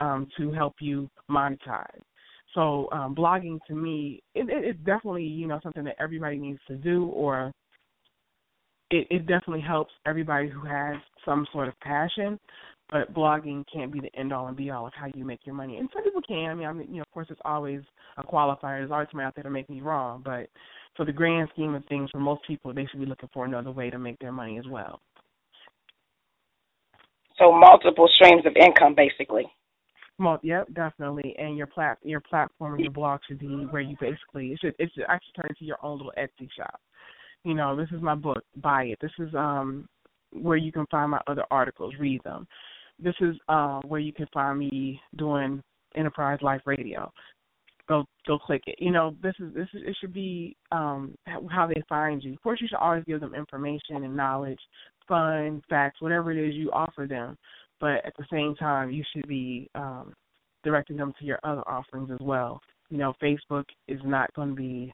um, 0.00 0.28
to 0.36 0.52
help 0.52 0.74
you 0.80 1.08
monetize. 1.30 2.00
So 2.54 2.88
um, 2.92 3.14
blogging 3.14 3.58
to 3.68 3.74
me, 3.74 4.22
it, 4.34 4.48
it, 4.48 4.64
it's 4.64 4.78
definitely 4.80 5.24
you 5.24 5.46
know 5.46 5.60
something 5.62 5.84
that 5.84 5.96
everybody 5.98 6.38
needs 6.38 6.60
to 6.68 6.76
do, 6.76 7.06
or 7.06 7.52
it, 8.90 9.06
it 9.10 9.26
definitely 9.26 9.62
helps 9.66 9.92
everybody 10.06 10.48
who 10.48 10.64
has 10.64 10.96
some 11.24 11.46
sort 11.52 11.68
of 11.68 11.78
passion. 11.80 12.38
But 12.90 13.12
blogging 13.12 13.64
can't 13.72 13.92
be 13.92 13.98
the 13.98 14.14
end 14.16 14.32
all 14.32 14.46
and 14.46 14.56
be 14.56 14.70
all 14.70 14.86
of 14.86 14.92
how 14.94 15.08
you 15.12 15.24
make 15.24 15.40
your 15.44 15.56
money. 15.56 15.78
And 15.78 15.88
some 15.92 16.04
people 16.04 16.22
can. 16.22 16.50
I 16.50 16.54
mean, 16.54 16.68
I 16.68 16.72
mean, 16.72 16.86
you 16.88 16.96
know, 16.96 17.02
of 17.02 17.10
course, 17.12 17.26
it's 17.30 17.40
always 17.44 17.80
a 18.16 18.22
qualifier. 18.22 18.78
There's 18.78 18.92
always 18.92 19.08
somebody 19.10 19.26
out 19.26 19.34
there 19.34 19.42
to 19.42 19.50
make 19.50 19.68
me 19.68 19.80
wrong. 19.80 20.22
But 20.24 20.48
for 20.96 21.04
the 21.04 21.12
grand 21.12 21.48
scheme 21.52 21.74
of 21.74 21.84
things, 21.86 22.10
for 22.12 22.20
most 22.20 22.42
people, 22.46 22.72
they 22.72 22.86
should 22.86 23.00
be 23.00 23.06
looking 23.06 23.28
for 23.34 23.44
another 23.44 23.72
way 23.72 23.90
to 23.90 23.98
make 23.98 24.20
their 24.20 24.30
money 24.30 24.56
as 24.58 24.66
well. 24.70 25.00
So 27.38 27.50
multiple 27.50 28.08
streams 28.14 28.46
of 28.46 28.54
income, 28.54 28.94
basically. 28.94 29.46
Well, 30.18 30.38
yep, 30.42 30.68
definitely. 30.72 31.34
And 31.38 31.56
your 31.56 31.66
plat 31.66 31.98
your 32.02 32.20
platform 32.20 32.74
and 32.74 32.82
your 32.82 32.92
blog 32.92 33.20
should 33.28 33.38
be 33.38 33.66
where 33.70 33.82
you 33.82 33.96
basically 34.00 34.52
it 34.52 34.58
should 34.60 34.74
it 34.78 34.90
should 34.94 35.04
actually 35.08 35.32
turn 35.36 35.50
into 35.50 35.64
your 35.64 35.76
own 35.82 35.98
little 35.98 36.12
Etsy 36.16 36.48
shop. 36.56 36.80
You 37.46 37.54
know, 37.54 37.76
this 37.76 37.88
is 37.92 38.02
my 38.02 38.14
book, 38.14 38.42
buy 38.56 38.84
it. 38.84 38.98
This 39.00 39.12
is 39.18 39.34
um 39.34 39.88
where 40.32 40.56
you 40.56 40.72
can 40.72 40.86
find 40.90 41.10
my 41.10 41.20
other 41.26 41.44
articles, 41.50 41.94
read 41.98 42.20
them. 42.24 42.46
This 42.98 43.14
is 43.20 43.36
uh, 43.48 43.80
where 43.86 44.00
you 44.00 44.12
can 44.12 44.26
find 44.32 44.58
me 44.58 45.00
doing 45.16 45.62
Enterprise 45.94 46.38
Life 46.42 46.62
Radio. 46.66 47.12
Go 47.88 48.04
go 48.26 48.38
click 48.38 48.62
it. 48.66 48.76
You 48.78 48.90
know, 48.90 49.14
this 49.22 49.34
is 49.38 49.54
this 49.54 49.68
is 49.74 49.82
it 49.86 49.96
should 50.00 50.12
be 50.12 50.56
um 50.72 51.14
how 51.26 51.66
they 51.66 51.82
find 51.88 52.22
you. 52.22 52.32
Of 52.32 52.42
course 52.42 52.60
you 52.60 52.68
should 52.68 52.78
always 52.78 53.04
give 53.04 53.20
them 53.20 53.34
information 53.34 54.04
and 54.04 54.16
knowledge, 54.16 54.60
fun, 55.06 55.62
facts, 55.70 56.00
whatever 56.00 56.32
it 56.32 56.48
is 56.48 56.54
you 56.54 56.70
offer 56.72 57.06
them 57.06 57.36
but 57.80 58.04
at 58.04 58.14
the 58.16 58.24
same 58.30 58.54
time, 58.56 58.90
you 58.90 59.04
should 59.12 59.26
be 59.28 59.68
um, 59.74 60.14
directing 60.64 60.96
them 60.96 61.12
to 61.18 61.24
your 61.24 61.38
other 61.44 61.66
offerings 61.68 62.10
as 62.10 62.18
well. 62.20 62.60
You 62.90 62.98
know, 62.98 63.14
Facebook 63.22 63.64
is 63.88 64.00
not 64.04 64.32
going 64.34 64.50
to 64.50 64.54
be. 64.54 64.92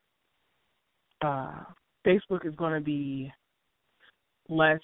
Uh, 1.25 1.61
Facebook 2.07 2.47
is 2.47 2.55
going 2.57 2.75
to 2.75 2.81
be 2.81 3.33
less. 4.49 4.81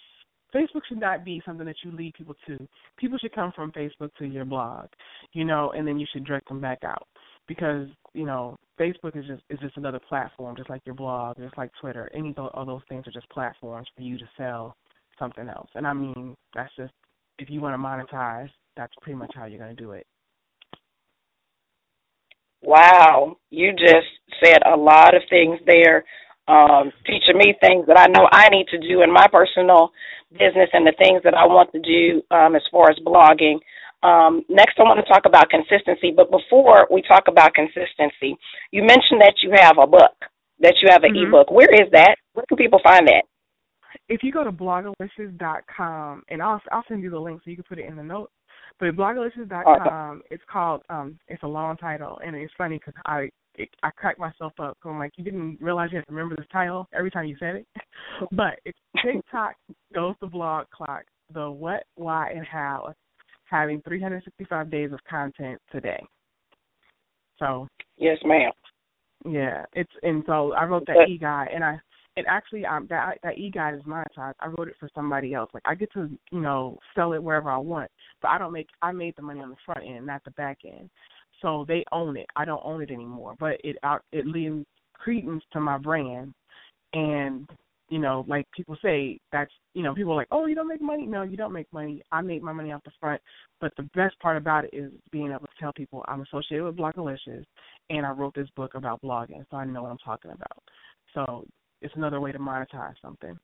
Facebook 0.54 0.80
should 0.88 1.00
not 1.00 1.25
be 1.25 1.42
something 1.44 1.66
that 1.66 1.76
you 1.84 1.92
lead 1.92 2.14
people 2.14 2.34
to. 2.46 2.56
People 2.96 3.18
should 3.18 3.34
come 3.34 3.52
from 3.54 3.70
Facebook 3.72 4.10
to 4.18 4.25
your 4.25 4.46
blog, 4.46 4.87
you 5.32 5.44
know, 5.44 5.72
and 5.76 5.87
then 5.87 5.98
you 5.98 6.06
should 6.12 6.25
direct 6.25 6.48
them 6.48 6.60
back 6.60 6.78
out 6.84 7.06
because 7.46 7.88
you 8.14 8.25
know 8.25 8.56
Facebook 8.80 9.16
is 9.16 9.26
just 9.26 9.42
is 9.50 9.58
just 9.60 9.76
another 9.76 10.00
platform, 10.08 10.56
just 10.56 10.70
like 10.70 10.82
your 10.87 10.94
blog, 10.94 11.37
just 11.38 11.58
like 11.58 11.70
Twitter. 11.80 12.10
Any 12.14 12.34
of 12.37 12.66
those 12.66 12.82
things 12.88 13.06
are 13.06 13.12
just 13.12 13.28
platforms 13.30 13.88
for 13.94 14.02
you 14.02 14.16
to 14.18 14.28
sell 14.37 14.76
something 15.18 15.48
else. 15.48 15.68
And 15.75 15.87
I 15.87 15.92
mean, 15.92 16.37
that's 16.54 16.75
just 16.76 16.92
if 17.38 17.50
you 17.50 17.60
want 17.60 17.75
to 17.75 18.14
monetize, 18.14 18.50
that's 18.76 18.92
pretty 19.02 19.18
much 19.18 19.32
how 19.34 19.46
you're 19.46 19.58
going 19.58 19.75
to 19.75 19.82
do 19.82 19.92
it. 19.92 20.06
Wow, 22.62 23.37
you 23.50 23.72
just 23.72 24.06
said 24.42 24.58
a 24.66 24.76
lot 24.76 25.14
of 25.14 25.22
things 25.30 25.60
there, 25.66 26.04
um, 26.49 26.90
teaching 27.07 27.37
me 27.37 27.55
things 27.61 27.87
that 27.87 27.99
I 27.99 28.07
know 28.09 28.26
I 28.33 28.49
need 28.49 28.67
to 28.73 28.78
do 28.78 29.02
in 29.02 29.12
my 29.12 29.26
personal 29.31 29.93
business 30.33 30.73
and 30.73 30.87
the 30.87 30.97
things 30.99 31.23
that 31.25 31.35
I 31.35 31.47
want 31.47 31.71
to 31.73 31.81
do 31.81 32.23
um, 32.35 32.57
as 32.57 32.62
far 32.73 32.90
as 32.90 32.99
blogging. 33.05 33.61
Um, 34.02 34.43
next, 34.49 34.78
I 34.78 34.88
want 34.88 34.99
to 35.05 35.12
talk 35.12 35.26
about 35.26 35.50
consistency. 35.50 36.12
But 36.14 36.31
before 36.31 36.88
we 36.90 37.02
talk 37.02 37.28
about 37.28 37.55
consistency, 37.55 38.37
you 38.73 38.83
mentioned 38.83 39.21
that 39.21 39.38
you 39.43 39.52
have 39.55 39.76
a 39.78 39.87
book, 39.87 40.17
that 40.61 40.75
you 40.83 40.88
have 40.90 41.05
an 41.05 41.14
mm-hmm. 41.14 41.28
ebook. 41.28 41.50
Where 41.50 41.71
is 41.71 41.90
that? 41.93 42.17
Where 42.33 42.47
can 42.49 42.57
people 42.57 42.81
find 42.83 43.07
that? 43.07 43.28
if 44.09 44.23
you 44.23 44.33
go 44.33 44.45
to 44.45 44.52
blogalicious.com, 44.52 46.23
and 46.28 46.43
I'll 46.43 46.61
I'll 46.73 46.85
send 46.88 47.02
you 47.02 47.11
the 47.11 47.19
link 47.19 47.40
so 47.45 47.50
you 47.50 47.57
can 47.57 47.64
put 47.64 47.78
it 47.78 47.87
in 47.87 47.97
the 47.97 48.02
notes. 48.02 48.33
But 48.81 48.97
blogalicious.com, 48.97 49.67
awesome. 49.67 50.23
it's 50.31 50.43
called. 50.50 50.83
um 50.88 51.19
It's 51.28 51.43
a 51.43 51.49
long 51.49 51.76
title, 51.76 52.21
and 52.25 52.35
it's 52.37 52.52
funny 52.57 52.78
because 52.78 52.95
I 53.07 53.31
it, 53.59 53.69
I 53.83 53.91
cracked 53.91 54.19
myself 54.19 54.53
up. 54.59 54.77
So 54.83 54.91
I'm 54.91 54.99
like, 54.99 55.12
you 55.17 55.25
didn't 55.25 55.59
realize 55.61 55.91
you 55.91 55.99
had 55.99 56.07
to 56.07 56.12
remember 56.12 56.37
this 56.37 56.47
title 56.53 56.87
every 56.95 57.11
time 57.11 57.27
you 57.27 57.37
said 57.38 57.57
it. 57.57 57.67
but 58.33 58.59
it's 58.65 58.79
Tick 59.05 59.23
Tock 59.31 59.55
goes 59.95 60.15
the 60.21 60.27
blog 60.27 60.67
clock, 60.71 61.05
the 61.33 61.50
what, 61.50 61.85
why, 61.97 62.31
and 62.31 62.47
how, 62.47 62.95
having 63.45 63.83
365 63.83 64.71
days 64.71 64.93
of 64.93 65.00
content 65.09 65.61
today. 65.71 66.03
So. 67.38 67.69
Yes, 67.97 68.19
ma'am. 68.25 68.53
Yeah, 69.29 69.65
it's 69.73 69.91
and 70.03 70.23
so 70.27 70.53
I 70.53 70.65
wrote 70.65 70.87
that 70.87 71.09
e 71.09 71.19
guide, 71.19 71.49
and 71.53 71.65
I 71.65 71.81
and 72.18 72.26
actually 72.26 72.66
um 72.66 72.87
that 72.90 73.18
that 73.22 73.38
e 73.38 73.50
guide 73.50 73.75
is 73.75 73.82
monetized. 73.82 74.34
I 74.40 74.48
wrote 74.48 74.68
it 74.68 74.76
for 74.78 74.90
somebody 74.94 75.34
else. 75.34 75.50
Like 75.54 75.62
I 75.64 75.75
get 75.75 75.92
to 75.92 76.10
you 76.30 76.40
know 76.40 76.78
sell 76.94 77.12
it 77.12 77.22
wherever 77.22 77.50
I 77.50 77.58
want, 77.58 77.90
but 78.20 78.28
I 78.28 78.38
don't 78.38 78.52
make 78.52 78.68
I 78.82 78.92
made 78.92 79.14
the 79.16 79.22
money 79.22 79.40
on 79.40 79.50
the 79.50 79.56
front 79.64 79.87
end, 79.87 80.06
not 80.06 80.25
the 80.25 80.32
back 80.32 80.58
end. 80.64 80.90
So 81.40 81.64
they 81.68 81.84
own 81.92 82.16
it. 82.16 82.26
I 82.37 82.44
don't 82.44 82.64
own 82.64 82.82
it 82.82 82.90
anymore, 82.90 83.34
but 83.38 83.60
it 83.62 83.76
it 84.12 84.26
lends 84.26 84.66
credence 84.92 85.44
to 85.52 85.60
my 85.60 85.78
brand, 85.78 86.34
and 86.92 87.48
you 87.88 87.98
know, 87.98 88.25
like 88.28 88.46
people 88.54 88.76
say, 88.82 89.18
that's 89.32 89.52
you 89.72 89.82
know, 89.82 89.94
people 89.94 90.12
are 90.12 90.16
like, 90.16 90.28
oh, 90.30 90.46
you 90.46 90.54
don't 90.54 90.68
make 90.68 90.82
money. 90.82 91.06
No, 91.06 91.22
you 91.22 91.37
don't 91.37 91.52
make 91.52 91.72
money. 91.72 92.02
I 92.10 92.20
make 92.20 92.42
my 92.42 92.52
money 92.52 92.72
off 92.72 92.84
the 92.84 92.90
front. 93.00 93.22
But 93.60 93.72
the 93.76 93.84
best 93.94 94.18
part 94.20 94.37
about 94.37 94.64
it 94.64 94.70
is 94.72 94.92
being 95.12 95.30
able 95.30 95.46
to 95.46 95.60
tell 95.60 95.72
people 95.72 96.04
I'm 96.08 96.22
associated 96.22 96.64
with 96.64 96.76
Blogalicious, 96.76 97.44
and 97.88 98.04
I 98.04 98.10
wrote 98.10 98.34
this 98.34 98.48
book 98.56 98.75
about 98.75 99.00
blogging, 99.02 99.44
so 99.50 99.56
I 99.56 99.64
know 99.64 99.82
what 99.82 99.92
I'm 99.92 99.98
talking 99.98 100.32
about. 100.32 100.62
So 101.14 101.46
it's 101.80 101.94
another 101.97 102.20
way 102.20 102.32
to 102.32 102.38
monetize 102.38 102.94
something. 103.02 103.38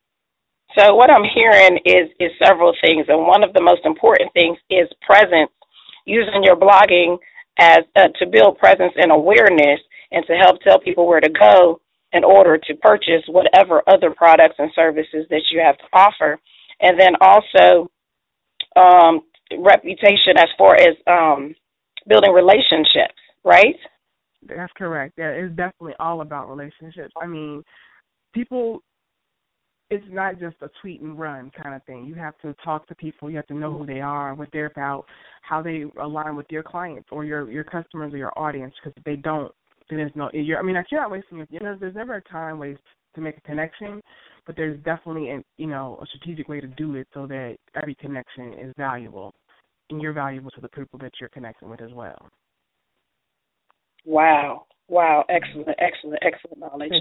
So 0.78 0.94
what 0.94 1.10
I'm 1.10 1.24
hearing 1.34 1.78
is 1.84 2.10
is 2.18 2.30
several 2.42 2.72
things, 2.84 3.06
and 3.08 3.26
one 3.26 3.44
of 3.44 3.52
the 3.52 3.62
most 3.62 3.82
important 3.84 4.32
things 4.32 4.58
is 4.70 4.88
presence. 5.02 5.50
Using 6.06 6.42
your 6.44 6.56
blogging 6.56 7.16
as 7.58 7.80
uh, 7.96 8.08
to 8.18 8.26
build 8.26 8.58
presence 8.58 8.92
and 8.96 9.10
awareness, 9.10 9.80
and 10.10 10.24
to 10.26 10.34
help 10.34 10.60
tell 10.60 10.78
people 10.78 11.06
where 11.06 11.20
to 11.20 11.30
go 11.30 11.80
in 12.12 12.24
order 12.24 12.58
to 12.58 12.74
purchase 12.76 13.22
whatever 13.28 13.82
other 13.86 14.10
products 14.10 14.56
and 14.58 14.70
services 14.74 15.26
that 15.30 15.42
you 15.50 15.60
have 15.64 15.78
to 15.78 15.84
offer, 15.92 16.38
and 16.80 16.98
then 16.98 17.14
also 17.20 17.90
um, 18.76 19.20
reputation 19.58 20.36
as 20.36 20.48
far 20.58 20.74
as 20.74 20.94
um, 21.06 21.54
building 22.06 22.32
relationships, 22.32 23.14
right? 23.44 23.76
That's 24.46 24.72
correct. 24.76 25.14
Yeah, 25.16 25.30
it's 25.30 25.56
definitely 25.56 25.94
all 25.98 26.20
about 26.20 26.48
relationships. 26.48 27.12
I 27.20 27.26
mean, 27.26 27.64
people 28.34 28.82
it's 29.90 30.04
not 30.10 30.40
just 30.40 30.56
a 30.62 30.70
tweet 30.80 31.00
and 31.02 31.18
run 31.18 31.50
kind 31.62 31.74
of 31.74 31.84
thing. 31.84 32.04
You 32.04 32.14
have 32.14 32.36
to 32.38 32.54
talk 32.64 32.86
to 32.88 32.94
people. 32.94 33.30
You 33.30 33.36
have 33.36 33.46
to 33.48 33.54
know 33.54 33.76
who 33.76 33.86
they 33.86 34.00
are, 34.00 34.34
what 34.34 34.48
they're 34.52 34.66
about, 34.66 35.04
how 35.42 35.62
they 35.62 35.84
align 36.00 36.36
with 36.36 36.46
your 36.50 36.62
clients 36.62 37.08
or 37.12 37.24
your 37.24 37.50
your 37.50 37.64
customers 37.64 38.12
or 38.12 38.16
your 38.16 38.36
audience. 38.38 38.74
Because 38.82 38.96
if 38.96 39.04
they 39.04 39.16
don't, 39.16 39.52
then 39.88 39.98
there's 39.98 40.12
no. 40.14 40.30
You're, 40.32 40.58
I 40.58 40.62
mean, 40.62 40.76
you're 40.90 41.00
not 41.00 41.10
wasting 41.10 41.38
your. 41.38 41.46
You 41.50 41.60
know, 41.60 41.76
there's 41.78 41.94
never 41.94 42.16
a 42.16 42.22
time 42.22 42.58
waste 42.58 42.80
to 43.14 43.20
make 43.20 43.36
a 43.36 43.40
connection, 43.42 44.00
but 44.46 44.56
there's 44.56 44.78
definitely 44.84 45.30
an 45.30 45.44
you 45.58 45.66
know 45.66 45.98
a 46.02 46.06
strategic 46.06 46.48
way 46.48 46.60
to 46.60 46.66
do 46.66 46.94
it 46.96 47.06
so 47.12 47.26
that 47.26 47.56
every 47.80 47.94
connection 47.94 48.54
is 48.54 48.72
valuable, 48.78 49.34
and 49.90 50.00
you're 50.00 50.14
valuable 50.14 50.50
to 50.52 50.60
the 50.60 50.68
people 50.68 50.98
that 51.00 51.12
you're 51.20 51.28
connecting 51.28 51.68
with 51.68 51.82
as 51.82 51.92
well. 51.92 52.30
Wow. 54.06 54.66
Wow, 54.88 55.24
excellent, 55.28 55.78
excellent, 55.78 56.22
excellent 56.22 56.58
knowledge. 56.58 56.92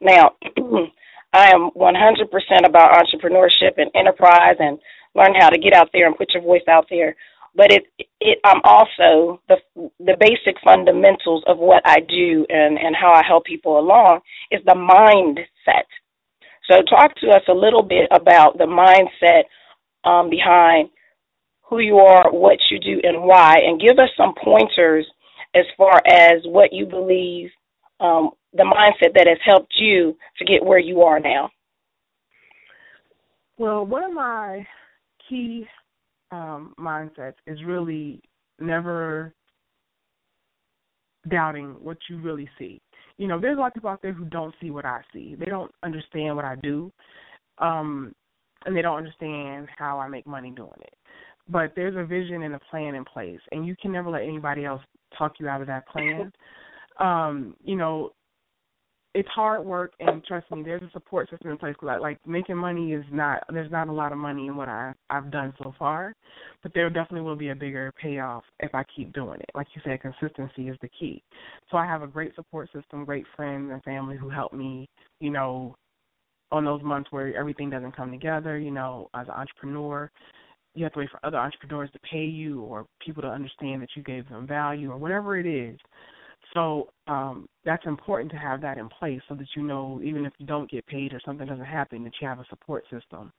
now, 0.00 0.32
I 1.34 1.50
am 1.52 1.70
100% 1.76 2.66
about 2.66 3.02
entrepreneurship 3.02 3.78
and 3.78 3.90
enterprise 3.94 4.56
and 4.58 4.78
learn 5.14 5.34
how 5.38 5.48
to 5.48 5.58
get 5.58 5.72
out 5.72 5.88
there 5.92 6.06
and 6.06 6.16
put 6.16 6.32
your 6.34 6.42
voice 6.42 6.62
out 6.68 6.86
there. 6.90 7.16
But 7.54 7.72
it, 7.72 7.84
it, 8.20 8.38
I'm 8.44 8.62
also 8.64 9.40
the 9.48 9.56
the 9.98 10.16
basic 10.18 10.56
fundamentals 10.64 11.44
of 11.46 11.58
what 11.58 11.82
I 11.84 12.00
do 12.00 12.46
and 12.48 12.78
and 12.78 12.96
how 12.96 13.12
I 13.12 13.22
help 13.26 13.44
people 13.44 13.78
along 13.78 14.20
is 14.50 14.62
the 14.64 14.72
mindset. 14.74 15.84
So, 16.70 16.80
talk 16.88 17.14
to 17.16 17.28
us 17.28 17.42
a 17.48 17.52
little 17.52 17.82
bit 17.82 18.08
about 18.10 18.56
the 18.56 18.64
mindset 18.64 19.44
um, 20.08 20.30
behind 20.30 20.88
who 21.68 21.80
you 21.80 21.98
are, 21.98 22.30
what 22.32 22.58
you 22.70 22.78
do, 22.78 23.00
and 23.02 23.24
why, 23.24 23.56
and 23.62 23.80
give 23.80 23.98
us 23.98 24.08
some 24.16 24.32
pointers 24.42 25.06
as 25.54 25.64
far 25.76 26.00
as 26.06 26.42
what 26.44 26.72
you 26.72 26.86
believe, 26.86 27.50
um, 28.00 28.30
the 28.54 28.64
mindset 28.64 29.14
that 29.14 29.26
has 29.26 29.38
helped 29.44 29.74
you 29.78 30.16
to 30.38 30.44
get 30.44 30.64
where 30.64 30.78
you 30.78 31.02
are 31.02 31.20
now? 31.20 31.50
Well, 33.58 33.86
one 33.86 34.04
of 34.04 34.12
my 34.12 34.66
key 35.28 35.66
um, 36.30 36.74
mindsets 36.78 37.34
is 37.46 37.58
really 37.64 38.20
never 38.58 39.34
doubting 41.30 41.76
what 41.80 41.98
you 42.08 42.18
really 42.20 42.48
see. 42.58 42.80
You 43.18 43.28
know, 43.28 43.38
there's 43.40 43.56
a 43.56 43.60
lot 43.60 43.68
of 43.68 43.74
people 43.74 43.90
out 43.90 44.02
there 44.02 44.12
who 44.12 44.24
don't 44.24 44.54
see 44.60 44.70
what 44.70 44.84
I 44.84 45.00
see. 45.12 45.36
They 45.38 45.46
don't 45.46 45.70
understand 45.82 46.34
what 46.34 46.44
I 46.44 46.56
do, 46.56 46.90
um, 47.58 48.14
and 48.64 48.76
they 48.76 48.82
don't 48.82 48.96
understand 48.96 49.68
how 49.76 49.98
I 49.98 50.08
make 50.08 50.26
money 50.26 50.50
doing 50.50 50.70
it. 50.80 50.94
But 51.52 51.72
there's 51.76 51.96
a 51.96 52.04
vision 52.04 52.42
and 52.42 52.54
a 52.54 52.60
plan 52.70 52.94
in 52.94 53.04
place, 53.04 53.40
and 53.50 53.66
you 53.66 53.76
can 53.80 53.92
never 53.92 54.10
let 54.10 54.22
anybody 54.22 54.64
else 54.64 54.82
talk 55.16 55.34
you 55.38 55.48
out 55.48 55.60
of 55.60 55.66
that 55.68 55.86
plan. 55.88 56.32
Um, 57.00 57.56
you 57.64 57.74
know, 57.74 58.12
it's 59.14 59.28
hard 59.28 59.64
work, 59.64 59.92
and 60.00 60.24
trust 60.24 60.50
me, 60.50 60.62
there's 60.62 60.82
a 60.82 60.90
support 60.92 61.28
system 61.28 61.50
in 61.50 61.58
place. 61.58 61.74
Like, 61.82 62.00
like 62.00 62.18
making 62.26 62.56
money 62.56 62.92
is 62.92 63.04
not 63.10 63.42
there's 63.52 63.70
not 63.70 63.88
a 63.88 63.92
lot 63.92 64.12
of 64.12 64.18
money 64.18 64.46
in 64.46 64.56
what 64.56 64.68
I 64.68 64.92
I've 65.10 65.30
done 65.30 65.52
so 65.62 65.74
far, 65.78 66.14
but 66.62 66.72
there 66.74 66.88
definitely 66.88 67.22
will 67.22 67.36
be 67.36 67.50
a 67.50 67.54
bigger 67.54 67.92
payoff 68.00 68.44
if 68.60 68.74
I 68.74 68.84
keep 68.94 69.12
doing 69.12 69.40
it. 69.40 69.50
Like 69.54 69.66
you 69.74 69.82
said, 69.84 70.00
consistency 70.00 70.68
is 70.68 70.78
the 70.80 70.88
key. 70.88 71.22
So 71.70 71.76
I 71.76 71.86
have 71.86 72.02
a 72.02 72.06
great 72.06 72.34
support 72.34 72.70
system, 72.72 73.04
great 73.04 73.26
friends 73.36 73.70
and 73.70 73.82
family 73.82 74.16
who 74.16 74.30
help 74.30 74.52
me. 74.52 74.88
You 75.20 75.30
know, 75.30 75.76
on 76.50 76.64
those 76.64 76.82
months 76.82 77.10
where 77.10 77.36
everything 77.36 77.68
doesn't 77.68 77.96
come 77.96 78.10
together. 78.10 78.58
You 78.58 78.70
know, 78.70 79.10
as 79.14 79.26
an 79.26 79.34
entrepreneur, 79.34 80.10
you 80.74 80.84
have 80.84 80.92
to 80.94 81.00
wait 81.00 81.10
for 81.10 81.20
other 81.24 81.38
entrepreneurs 81.38 81.90
to 81.92 81.98
pay 82.00 82.24
you 82.24 82.62
or 82.62 82.86
people 83.04 83.22
to 83.22 83.28
understand 83.28 83.82
that 83.82 83.90
you 83.94 84.02
gave 84.02 84.28
them 84.28 84.46
value 84.46 84.90
or 84.90 84.96
whatever 84.96 85.36
it 85.36 85.46
is. 85.46 85.78
So 86.54 86.88
um, 87.06 87.48
that's 87.64 87.86
important 87.86 88.30
to 88.32 88.36
have 88.36 88.60
that 88.62 88.78
in 88.78 88.88
place 88.88 89.20
so 89.28 89.34
that 89.34 89.46
you 89.56 89.62
know 89.62 90.00
even 90.02 90.26
if 90.26 90.32
you 90.38 90.46
don't 90.46 90.70
get 90.70 90.86
paid 90.86 91.12
or 91.12 91.20
something 91.24 91.46
doesn't 91.46 91.64
happen 91.64 92.04
that 92.04 92.12
you 92.20 92.28
have 92.28 92.40
a 92.40 92.46
support 92.50 92.84
system. 92.90 93.32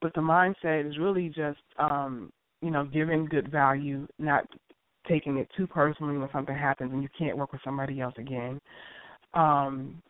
But 0.00 0.14
the 0.14 0.20
mindset 0.20 0.88
is 0.88 0.98
really 0.98 1.28
just 1.28 1.60
um, 1.78 2.30
you 2.60 2.70
know 2.70 2.84
giving 2.84 3.26
good 3.26 3.50
value, 3.50 4.06
not 4.18 4.46
taking 5.08 5.36
it 5.36 5.48
too 5.56 5.66
personally 5.66 6.16
when 6.16 6.28
something 6.32 6.54
happens 6.54 6.92
and 6.92 7.02
you 7.02 7.08
can't 7.18 7.36
work 7.36 7.52
with 7.52 7.60
somebody 7.64 8.00
else 8.00 8.14
again. 8.18 8.60
Um, 9.34 10.02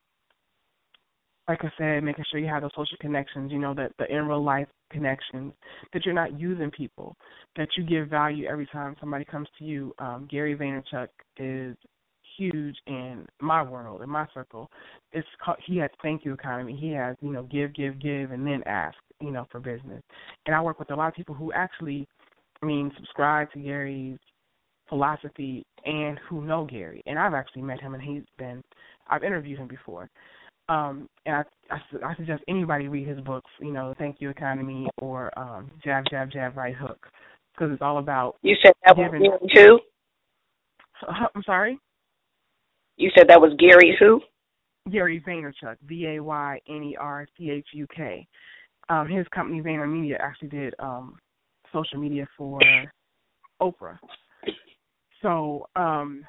like 1.48 1.60
I 1.62 1.70
said, 1.76 2.02
making 2.02 2.24
sure 2.30 2.40
you 2.40 2.46
have 2.46 2.62
those 2.62 2.70
social 2.74 2.96
connections, 3.00 3.52
you 3.52 3.58
know, 3.58 3.74
that 3.74 3.92
the 3.98 4.06
in 4.10 4.26
real 4.26 4.42
life 4.42 4.68
connections, 4.94 5.52
that 5.92 6.04
you're 6.04 6.14
not 6.14 6.38
using 6.38 6.70
people, 6.70 7.16
that 7.56 7.68
you 7.76 7.84
give 7.84 8.08
value 8.08 8.46
every 8.46 8.66
time 8.66 8.96
somebody 9.00 9.24
comes 9.24 9.48
to 9.58 9.64
you. 9.64 9.92
Um, 9.98 10.28
Gary 10.30 10.56
Vaynerchuk 10.56 11.08
is 11.36 11.76
huge 12.36 12.76
in 12.86 13.26
my 13.40 13.62
world, 13.62 14.02
in 14.02 14.08
my 14.08 14.26
circle. 14.32 14.70
It's 15.12 15.26
called, 15.44 15.58
he 15.66 15.78
has 15.78 15.90
thank 16.02 16.24
you 16.24 16.32
economy. 16.32 16.76
He 16.80 16.90
has, 16.92 17.16
you 17.20 17.30
know, 17.30 17.44
give, 17.44 17.74
give, 17.74 18.00
give, 18.00 18.30
and 18.30 18.46
then 18.46 18.62
ask, 18.66 18.96
you 19.20 19.30
know, 19.30 19.46
for 19.50 19.60
business. 19.60 20.02
And 20.46 20.54
I 20.54 20.60
work 20.60 20.78
with 20.78 20.90
a 20.90 20.96
lot 20.96 21.08
of 21.08 21.14
people 21.14 21.34
who 21.34 21.52
actually, 21.52 22.06
I 22.62 22.66
mean, 22.66 22.90
subscribe 22.96 23.52
to 23.52 23.58
Gary's 23.58 24.18
philosophy 24.88 25.64
and 25.84 26.18
who 26.28 26.44
know 26.44 26.64
Gary. 26.64 27.02
And 27.06 27.18
I've 27.18 27.34
actually 27.34 27.62
met 27.62 27.80
him, 27.80 27.94
and 27.94 28.02
he's 28.02 28.24
been, 28.38 28.62
I've 29.08 29.24
interviewed 29.24 29.58
him 29.58 29.68
before. 29.68 30.08
Um, 30.68 31.08
and 31.26 31.36
I, 31.36 31.74
I, 31.74 32.06
I 32.06 32.14
suggest 32.16 32.42
anybody 32.48 32.88
read 32.88 33.06
his 33.06 33.20
books, 33.20 33.50
you 33.60 33.72
know, 33.72 33.94
Thank 33.98 34.16
You 34.20 34.30
Economy 34.30 34.88
or 34.98 35.36
um, 35.38 35.70
Jab, 35.84 36.04
Jab, 36.10 36.30
Jab, 36.30 36.56
Right 36.56 36.74
Hook, 36.74 37.06
because 37.54 37.72
it's 37.72 37.82
all 37.82 37.98
about. 37.98 38.36
You 38.42 38.56
said 38.62 38.72
that 38.84 38.96
was 38.96 39.10
Gary 39.10 39.50
who? 39.54 39.80
I'm 41.34 41.42
sorry. 41.44 41.78
You 42.96 43.10
said 43.16 43.28
that 43.28 43.40
was 43.40 43.52
Gary 43.58 43.96
who? 43.98 44.20
Gary 44.90 45.22
Vaynerchuk, 45.26 45.76
V 45.86 46.06
A 46.06 46.22
Y 46.22 46.60
N 46.68 46.82
E 46.82 46.96
R 46.98 47.26
C 47.36 47.50
H 47.50 47.66
U 47.72 47.86
K. 47.94 48.26
Um, 48.88 49.08
his 49.08 49.26
company 49.34 49.62
VaynerMedia 49.62 50.18
actually 50.20 50.48
did 50.48 50.74
um, 50.78 51.18
social 51.72 51.98
media 51.98 52.26
for 52.36 52.60
Oprah. 53.60 53.98
So, 55.22 55.66
um, 55.74 56.24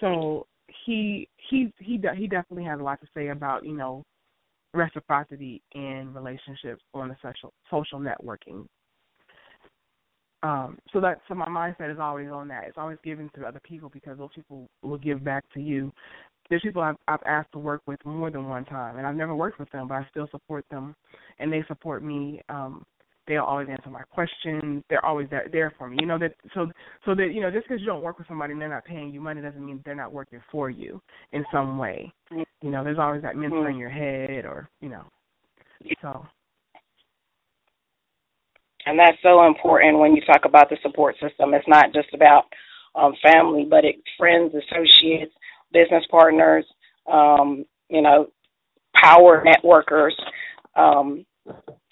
so 0.00 0.46
he 0.86 1.28
he 1.50 1.72
he 1.78 2.00
he 2.16 2.26
definitely 2.26 2.64
has 2.64 2.80
a 2.80 2.82
lot 2.82 3.00
to 3.00 3.06
say 3.14 3.28
about 3.28 3.64
you 3.64 3.76
know 3.76 4.04
reciprocity 4.72 5.60
in 5.72 6.12
relationships 6.14 6.82
on 6.94 7.08
the 7.08 7.16
social 7.22 7.52
social 7.70 7.98
networking. 7.98 8.66
Um, 10.42 10.78
so 10.92 11.00
that 11.00 11.20
so 11.28 11.34
my 11.34 11.46
mindset 11.46 11.92
is 11.92 11.98
always 12.00 12.28
on 12.30 12.48
that. 12.48 12.64
It's 12.66 12.78
always 12.78 12.98
giving 13.04 13.28
to 13.34 13.44
other 13.44 13.60
people 13.62 13.90
because 13.90 14.16
those 14.16 14.30
people 14.34 14.68
will 14.82 14.98
give 14.98 15.22
back 15.22 15.44
to 15.54 15.60
you. 15.60 15.92
There's 16.48 16.62
people 16.62 16.82
I've, 16.82 16.96
I've 17.06 17.22
asked 17.26 17.52
to 17.52 17.58
work 17.58 17.82
with 17.86 18.04
more 18.04 18.30
than 18.30 18.48
one 18.48 18.64
time, 18.64 18.96
and 18.96 19.06
I've 19.06 19.14
never 19.14 19.34
worked 19.34 19.60
with 19.60 19.70
them, 19.70 19.86
but 19.86 19.94
I 19.94 20.06
still 20.10 20.28
support 20.30 20.64
them, 20.70 20.96
and 21.38 21.52
they 21.52 21.62
support 21.68 22.02
me. 22.02 22.40
Um, 22.48 22.84
they'll 23.30 23.44
always 23.44 23.68
answer 23.70 23.88
my 23.90 24.02
questions. 24.02 24.82
They're 24.90 25.04
always 25.04 25.30
there, 25.30 25.46
there 25.52 25.72
for 25.78 25.88
me. 25.88 25.98
You 26.00 26.06
know 26.06 26.18
that 26.18 26.34
so 26.52 26.66
so 27.06 27.14
that 27.14 27.28
you 27.32 27.40
know 27.40 27.50
just 27.50 27.68
because 27.68 27.80
you 27.80 27.86
don't 27.86 28.02
work 28.02 28.18
with 28.18 28.26
somebody 28.26 28.52
and 28.52 28.60
they're 28.60 28.68
not 28.68 28.84
paying 28.84 29.12
you 29.12 29.20
money 29.20 29.40
doesn't 29.40 29.64
mean 29.64 29.80
they're 29.84 29.94
not 29.94 30.12
working 30.12 30.42
for 30.50 30.68
you 30.68 31.00
in 31.32 31.44
some 31.52 31.78
way. 31.78 32.12
You 32.30 32.70
know, 32.70 32.82
there's 32.82 32.98
always 32.98 33.22
that 33.22 33.36
mentor 33.36 33.70
in 33.70 33.76
your 33.76 33.88
head, 33.88 34.44
or 34.44 34.68
you 34.80 34.88
know, 34.88 35.04
so. 36.02 36.26
And 38.86 38.98
that's 38.98 39.16
so 39.22 39.46
important 39.46 39.98
when 39.98 40.16
you 40.16 40.22
talk 40.22 40.44
about 40.44 40.68
the 40.68 40.76
support 40.82 41.14
system. 41.20 41.54
It's 41.54 41.68
not 41.68 41.92
just 41.94 42.08
about 42.12 42.44
um, 42.96 43.12
family, 43.22 43.66
but 43.68 43.84
it 43.84 43.96
friends, 44.18 44.52
associates, 44.54 45.32
business 45.72 46.04
partners, 46.10 46.64
um, 47.10 47.64
you 47.88 48.02
know, 48.02 48.28
power 48.96 49.44
networkers. 49.44 50.12
Um, 50.74 51.24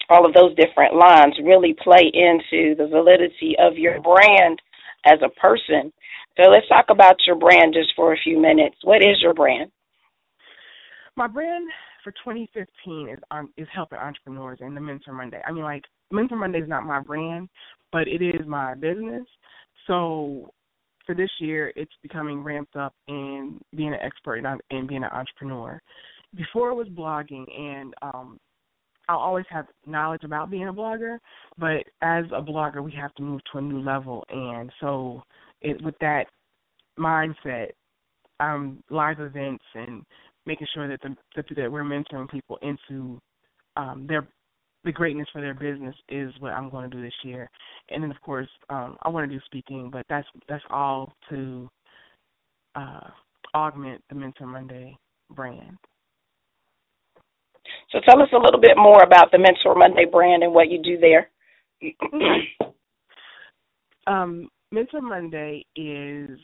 all 0.09 0.25
of 0.25 0.33
those 0.33 0.55
different 0.55 0.95
lines 0.95 1.35
really 1.43 1.75
play 1.81 2.11
into 2.13 2.75
the 2.75 2.87
validity 2.87 3.55
of 3.59 3.77
your 3.77 4.01
brand 4.01 4.61
as 5.05 5.19
a 5.23 5.29
person. 5.39 5.93
So 6.37 6.49
let's 6.49 6.67
talk 6.67 6.85
about 6.89 7.15
your 7.27 7.35
brand 7.35 7.73
just 7.73 7.93
for 7.95 8.13
a 8.13 8.17
few 8.17 8.39
minutes. 8.39 8.77
What 8.83 9.03
is 9.03 9.21
your 9.21 9.33
brand? 9.33 9.71
My 11.15 11.27
brand 11.27 11.67
for 12.03 12.11
2015 12.11 13.09
is 13.09 13.19
um, 13.29 13.49
is 13.57 13.67
helping 13.73 13.99
entrepreneurs 13.99 14.59
and 14.61 14.75
the 14.75 14.81
Mentor 14.81 15.13
Monday. 15.13 15.41
I 15.45 15.51
mean, 15.51 15.63
like 15.63 15.83
Mentor 16.11 16.37
Monday 16.37 16.59
is 16.59 16.69
not 16.69 16.85
my 16.85 17.01
brand, 17.01 17.49
but 17.91 18.07
it 18.07 18.21
is 18.21 18.47
my 18.47 18.73
business. 18.75 19.25
So 19.85 20.51
for 21.05 21.15
this 21.15 21.29
year, 21.39 21.73
it's 21.75 21.91
becoming 22.01 22.43
ramped 22.43 22.75
up 22.75 22.93
in 23.07 23.59
being 23.75 23.93
an 23.93 23.99
expert 24.01 24.37
and, 24.37 24.61
in 24.69 24.87
being 24.87 25.03
an 25.03 25.09
entrepreneur. 25.11 25.81
Before 26.35 26.69
it 26.69 26.75
was 26.75 26.87
blogging, 26.89 27.45
and 27.59 27.93
um, 28.01 28.39
I'll 29.09 29.17
always 29.17 29.45
have 29.49 29.65
knowledge 29.87 30.23
about 30.23 30.51
being 30.51 30.67
a 30.67 30.73
blogger, 30.73 31.17
but 31.57 31.83
as 32.01 32.25
a 32.31 32.41
blogger, 32.41 32.83
we 32.83 32.91
have 32.93 33.13
to 33.15 33.23
move 33.23 33.41
to 33.51 33.57
a 33.57 33.61
new 33.61 33.81
level. 33.81 34.23
And 34.29 34.71
so, 34.79 35.23
it, 35.61 35.83
with 35.83 35.95
that 35.99 36.25
mindset, 36.97 37.71
um, 38.39 38.83
live 38.89 39.19
events 39.19 39.63
and 39.73 40.05
making 40.45 40.67
sure 40.73 40.87
that 40.87 41.01
the, 41.01 41.15
that, 41.55 41.71
we're 41.71 41.83
mentoring 41.83 42.29
people 42.29 42.57
into 42.61 43.19
um, 43.75 44.05
their 44.07 44.27
the 44.85 44.91
greatness 44.93 45.27
for 45.33 45.41
their 45.41 45.53
business 45.53 45.95
is 46.07 46.31
what 46.39 46.53
I'm 46.53 46.69
going 46.69 46.89
to 46.89 46.95
do 46.95 47.03
this 47.03 47.11
year. 47.23 47.49
And 47.89 48.01
then, 48.01 48.11
of 48.11 48.21
course, 48.21 48.47
um, 48.69 48.95
I 49.03 49.09
want 49.09 49.29
to 49.29 49.35
do 49.35 49.41
speaking, 49.45 49.89
but 49.91 50.05
that's 50.07 50.27
that's 50.47 50.63
all 50.69 51.11
to 51.29 51.69
uh, 52.75 53.09
augment 53.53 54.01
the 54.07 54.15
Mentor 54.15 54.47
Monday 54.47 54.97
brand. 55.31 55.77
So 57.91 57.99
tell 58.07 58.21
us 58.21 58.29
a 58.33 58.37
little 58.37 58.59
bit 58.59 58.77
more 58.77 59.01
about 59.03 59.31
the 59.31 59.39
Mentor 59.39 59.75
Monday 59.75 60.05
brand 60.05 60.43
and 60.43 60.53
what 60.53 60.69
you 60.69 60.81
do 60.81 60.97
there. 60.99 61.29
um, 64.07 64.49
Mentor 64.71 65.01
Monday 65.01 65.65
is 65.75 66.39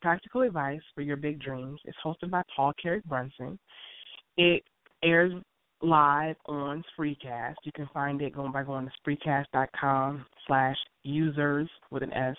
practical 0.00 0.42
advice 0.42 0.80
for 0.94 1.00
your 1.00 1.16
big 1.16 1.40
dreams. 1.40 1.80
It's 1.84 1.96
hosted 2.04 2.30
by 2.30 2.42
Paul 2.54 2.72
Carrick 2.80 3.04
Brunson. 3.04 3.58
It 4.36 4.62
airs 5.02 5.32
live 5.80 6.36
on 6.46 6.84
Spreecast. 6.96 7.56
You 7.64 7.72
can 7.74 7.88
find 7.92 8.22
it 8.22 8.34
going 8.34 8.52
by 8.52 8.62
going 8.62 8.86
to 8.86 8.92
spreecast.com 9.10 10.24
slash 10.46 10.76
users 11.02 11.68
with 11.90 12.04
an 12.04 12.12
S 12.12 12.36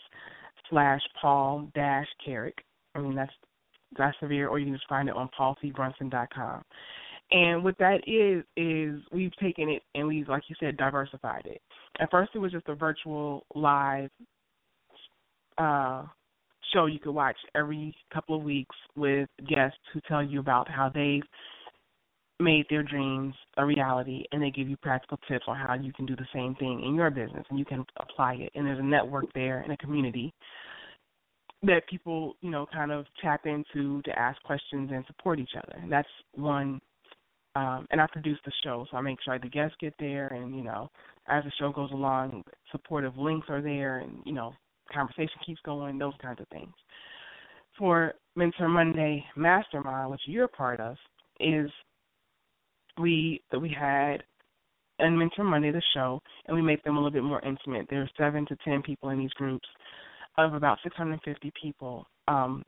slash 0.70 1.02
Paul 1.22 1.70
dash 1.76 2.08
Carrick. 2.26 2.58
I 2.96 3.00
mean 3.00 3.16
that's 3.16 3.34
that's 3.98 4.18
severe, 4.20 4.48
or 4.48 4.60
you 4.60 4.66
can 4.66 4.74
just 4.74 4.88
find 4.88 5.10
it 5.10 5.16
on 5.16 5.30
paulcbrunson.com. 5.38 6.64
And 7.32 7.64
what 7.64 7.78
that 7.80 8.02
is 8.08 8.44
is 8.56 9.02
we've 9.12 9.36
taken 9.42 9.70
it 9.70 9.82
and 9.96 10.08
we've, 10.08 10.28
like 10.28 10.44
you 10.48 10.56
said, 10.60 10.78
diversified 10.78 11.44
it. 11.46 11.62
At 12.00 12.12
first, 12.12 12.32
it 12.36 12.40
was 12.40 12.52
just 12.52 12.68
a 12.68 12.76
virtual 12.76 13.46
live 13.56 14.10
uh, 15.58 16.04
show 16.74 16.86
you 16.86 17.00
could 17.00 17.14
watch 17.14 17.38
every 17.56 17.96
couple 18.14 18.36
of 18.36 18.44
weeks 18.44 18.76
with 18.96 19.30
guests 19.48 19.78
who 19.94 20.02
tell 20.08 20.24
you 20.24 20.40
about 20.40 20.70
how 20.70 20.90
they've 20.94 21.24
made 22.40 22.66
their 22.70 22.84
dreams 22.84 23.34
a 23.58 23.66
reality 23.66 24.24
and 24.32 24.42
they 24.42 24.50
give 24.50 24.68
you 24.68 24.76
practical 24.78 25.18
tips 25.28 25.46
on 25.48 25.56
how 25.56 25.76
you 25.76 25.94
can 25.94 26.06
do 26.06 26.16
the 26.16 26.28
same 26.34 26.56
thing 26.56 26.84
in 26.86 26.96
your 26.96 27.10
business 27.10 27.46
and 27.50 27.60
you 27.60 27.66
can 27.66 27.86
apply 28.00 28.34
it. 28.34 28.52
And 28.56 28.66
there's 28.66 28.80
a 28.80 28.84
network 28.84 29.26
there 29.34 29.60
and 29.60 29.72
a 29.72 29.78
community 29.78 30.34
that 31.64 31.88
people, 31.90 32.36
you 32.42 32.50
know, 32.50 32.66
kind 32.74 32.92
of 32.92 33.06
tap 33.22 33.46
into 33.46 34.02
to 34.02 34.20
ask 34.20 34.42
questions 34.44 34.90
and 34.92 35.06
support 35.08 35.40
each 35.40 35.52
other. 35.58 35.80
And 35.82 35.92
that's 35.92 36.10
one 36.34 36.82
um, 37.56 37.88
and 37.92 38.02
I 38.02 38.08
produce 38.12 38.40
the 38.46 38.52
show, 38.64 38.86
so 38.90 38.98
I 38.98 39.02
make 39.02 39.20
sure 39.24 39.38
the 39.38 39.48
guests 39.48 39.76
get 39.80 39.94
there, 40.00 40.28
and 40.28 40.56
you 40.56 40.64
know, 40.64 40.90
as 41.28 41.44
the 41.44 41.52
show 41.60 41.72
goes 41.72 41.92
along, 41.92 42.44
supportive 42.72 43.18
links 43.18 43.48
are 43.50 43.62
there, 43.62 44.00
and 44.00 44.18
you 44.26 44.34
know, 44.34 44.54
conversation 44.92 45.40
keeps 45.46 45.62
going, 45.66 45.98
those 45.98 46.14
kinds 46.22 46.42
of 46.42 46.48
things. 46.50 46.74
For 47.78 48.14
Mentor 48.36 48.70
Monday 48.70 49.24
Mastermind, 49.36 50.12
which 50.12 50.22
you're 50.26 50.48
part 50.48 50.80
of, 50.80 50.96
is 51.40 51.70
we 53.00 53.42
we 53.60 53.70
had 53.70 54.24
and 55.00 55.18
Mentor 55.18 55.44
Monday 55.44 55.72
the 55.72 55.82
show, 55.94 56.22
and 56.46 56.56
we 56.56 56.62
make 56.62 56.84
them 56.84 56.96
a 56.96 57.00
little 57.00 57.12
bit 57.12 57.24
more 57.24 57.42
intimate. 57.42 57.88
There 57.90 58.02
are 58.02 58.10
seven 58.18 58.46
to 58.48 58.56
ten 58.64 58.82
people 58.82 59.10
in 59.10 59.20
these 59.20 59.34
groups 59.34 59.68
of 60.38 60.54
about 60.54 60.80
650 60.84 61.52
people. 61.62 62.08
Um, 62.28 62.64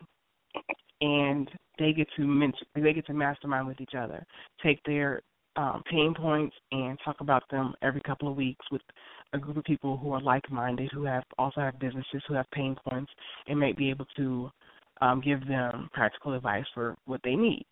and 1.02 1.50
they 1.78 1.94
get 1.94 2.08
to 2.16 2.26
mentor, 2.26 2.66
they 2.76 2.94
get 2.94 3.06
to 3.08 3.14
mastermind 3.14 3.68
with 3.68 3.80
each 3.82 3.96
other, 3.98 4.26
take 4.64 4.82
their 4.86 5.22
um, 5.56 5.84
pain 5.90 6.14
points 6.14 6.56
and 6.72 6.98
talk 7.04 7.18
about 7.22 7.44
them 7.50 7.74
every 7.82 8.02
couple 8.02 8.28
of 8.28 8.36
weeks 8.36 8.66
with 8.72 8.82
a 9.34 9.38
group 9.38 9.58
of 9.58 9.64
people 9.64 9.98
who 9.98 10.12
are 10.12 10.22
like-minded, 10.22 10.90
who 10.94 11.06
have 11.06 11.24
also 11.38 11.62
have 11.62 11.80
businesses, 11.80 12.22
who 12.28 12.34
have 12.34 12.50
pain 12.52 12.76
points, 12.90 13.12
and 13.48 13.60
may 13.60 13.72
be 13.72 13.90
able 13.90 14.06
to 14.18 14.50
um, 15.02 15.22
give 15.22 15.48
them 15.48 15.90
practical 15.94 16.34
advice 16.34 16.66
for 16.74 16.96
what 17.06 17.22
they 17.24 17.36
need. 17.36 17.66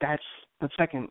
That's 0.00 0.22
the 0.60 0.68
second 0.76 1.08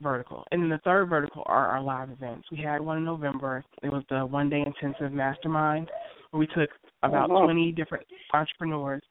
vertical. 0.00 0.44
And 0.50 0.62
then 0.62 0.68
the 0.70 0.78
third 0.78 1.08
vertical 1.08 1.42
are 1.46 1.68
our 1.68 1.82
live 1.82 2.10
events. 2.10 2.48
We 2.50 2.58
had 2.58 2.80
one 2.80 2.98
in 2.98 3.04
November. 3.04 3.64
It 3.82 3.90
was 3.90 4.02
the 4.10 4.26
one 4.26 4.50
day 4.50 4.64
intensive 4.66 5.12
mastermind 5.12 5.88
where 6.30 6.40
we 6.40 6.46
took 6.48 6.70
about 7.02 7.30
uh-huh. 7.30 7.44
20 7.44 7.72
different 7.72 8.06
entrepreneurs 8.32 9.02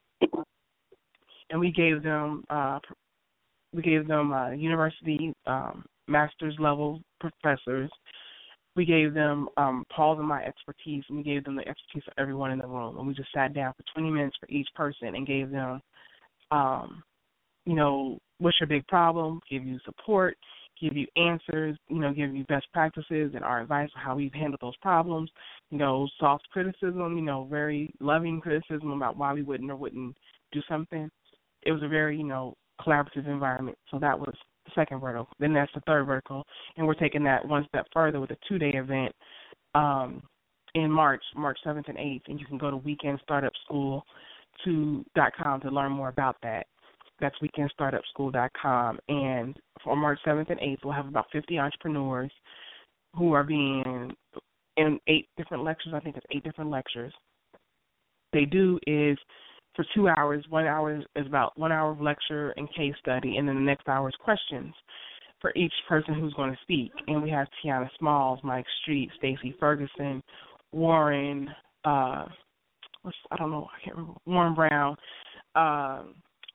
and 1.52 1.60
we 1.60 1.72
gave 1.72 2.02
them 2.02 2.44
uh, 2.50 2.80
we 3.74 3.82
gave 3.82 4.08
them 4.08 4.34
uh, 4.34 4.52
university 4.52 5.34
um, 5.46 5.86
master's 6.08 6.56
level 6.60 7.02
professors. 7.20 7.90
We 8.76 8.86
gave 8.86 9.14
them 9.14 9.50
um, 9.58 9.86
Paul's 9.94 10.20
and 10.20 10.28
my 10.28 10.44
expertise, 10.44 11.04
and 11.10 11.18
we 11.18 11.24
gave 11.24 11.44
them 11.44 11.56
the 11.56 11.68
expertise 11.68 12.04
of 12.08 12.14
everyone 12.18 12.52
in 12.52 12.60
the 12.60 12.68
room. 12.68 12.98
And 12.98 13.08
we 13.08 13.14
just 13.14 13.32
sat 13.34 13.54
down 13.54 13.74
for 13.74 13.84
20 14.00 14.10
minutes 14.14 14.38
for 14.40 14.48
each 14.50 14.68
person 14.76 15.16
and 15.16 15.28
gave 15.28 15.52
them, 15.52 15.82
um, 16.52 17.04
you 17.66 17.76
know, 17.76 18.18
what's 18.40 18.60
your 18.60 18.68
big 18.68 18.88
problem? 18.88 19.42
Give 19.50 19.66
you 19.66 19.78
support, 19.84 20.38
give 20.80 20.96
you 20.96 21.06
answers, 21.18 21.78
you 21.90 22.00
know, 22.00 22.14
give 22.14 22.34
you 22.34 22.46
best 22.46 22.66
practices 22.72 23.34
and 23.36 23.44
our 23.44 23.62
advice 23.62 23.90
on 23.96 24.02
how 24.02 24.16
we've 24.16 24.34
handled 24.34 24.62
those 24.62 24.78
problems. 24.78 25.30
You 25.70 25.78
know, 25.78 26.08
soft 26.18 26.48
criticism, 26.52 27.18
you 27.18 27.24
know, 27.24 27.48
very 27.50 27.94
loving 28.00 28.40
criticism 28.40 28.92
about 28.92 29.18
why 29.18 29.34
we 29.34 29.44
wouldn't 29.44 29.70
or 29.70 29.76
wouldn't 29.76 30.16
do 30.54 30.62
something 30.70 31.10
it 31.64 31.72
was 31.72 31.84
a 31.84 31.88
very 31.88 32.18
you 32.18 32.24
know 32.24 32.56
collaborative 32.80 33.28
environment. 33.28 33.78
So 33.90 34.00
that 34.00 34.18
was 34.18 34.34
the 34.66 34.72
second 34.76 35.00
vertical. 35.00 35.30
Then 35.40 35.54
that's 35.54 35.72
the 35.74 35.82
third 35.82 36.06
vertical, 36.06 36.46
and 36.78 36.86
we're 36.86 36.94
taking 36.94 37.24
that 37.24 37.48
one 37.48 37.66
step 37.70 37.88
further 37.94 38.20
with 38.20 38.32
a 38.32 38.38
two-day 38.48 38.72
event 38.74 39.14
um, 39.76 40.22
in 40.76 40.90
March, 40.90 41.24
March 41.36 41.58
7th 41.66 41.88
and 41.90 41.98
8th, 41.98 42.24
and 42.28 42.40
you 42.40 42.46
can 42.46 42.58
go 42.58 42.72
to 42.72 42.78
weekendstartupschool 42.78 44.02
to 44.66 45.06
dot 45.16 45.32
com 45.42 45.62
to 45.62 45.70
learn 45.70 45.92
more 45.92 46.10
about 46.10 46.38
that. 46.44 46.68
That's 47.20 47.36
weekendstartupschool.com. 47.42 49.00
And 49.08 49.56
for 49.84 49.96
March 49.96 50.20
7th 50.26 50.50
and 50.50 50.60
8th, 50.60 50.78
we'll 50.84 50.94
have 50.94 51.08
about 51.08 51.28
50 51.32 51.60
entrepreneurs 51.60 52.32
who 53.16 53.34
are 53.34 53.44
being 53.44 54.12
in 54.78 55.00
eight 55.08 55.28
different 55.38 55.64
lectures. 55.64 55.94
I 55.96 56.00
think 56.00 56.16
it's 56.18 56.26
eight 56.32 56.44
different 56.44 56.70
lectures. 56.70 57.14
They 58.34 58.46
do 58.46 58.80
is 58.88 59.18
for 59.76 59.86
two 59.96 60.08
hours. 60.10 60.46
One 60.50 60.66
hour 60.66 60.98
is 60.98 61.26
about 61.26 61.58
one 61.58 61.72
hour 61.72 61.92
of 61.92 62.02
lecture 62.02 62.52
and 62.52 62.68
case 62.74 62.94
study, 63.00 63.38
and 63.38 63.48
then 63.48 63.56
the 63.56 63.62
next 63.62 63.88
hour 63.88 64.10
is 64.10 64.16
questions 64.24 64.74
for 65.40 65.52
each 65.56 65.74
person 65.90 66.14
who's 66.14 66.34
going 66.34 66.52
to 66.52 66.58
speak. 66.62 66.92
And 67.08 67.24
we 67.24 67.30
have 67.32 67.48
Tiana 67.64 67.90
Smalls, 67.98 68.40
Mike 68.44 68.66
Street, 68.82 69.10
Stacy 69.18 69.56
Ferguson, 69.60 70.22
Warren, 70.72 71.50
uh, 71.84 72.28
I 73.32 73.38
don't 73.38 73.50
know, 73.50 73.68
I 73.76 73.84
can't 73.84 73.98
remember, 73.98 74.20
Warren 74.26 74.54
Brown, 74.54 74.96
uh, 75.56 76.04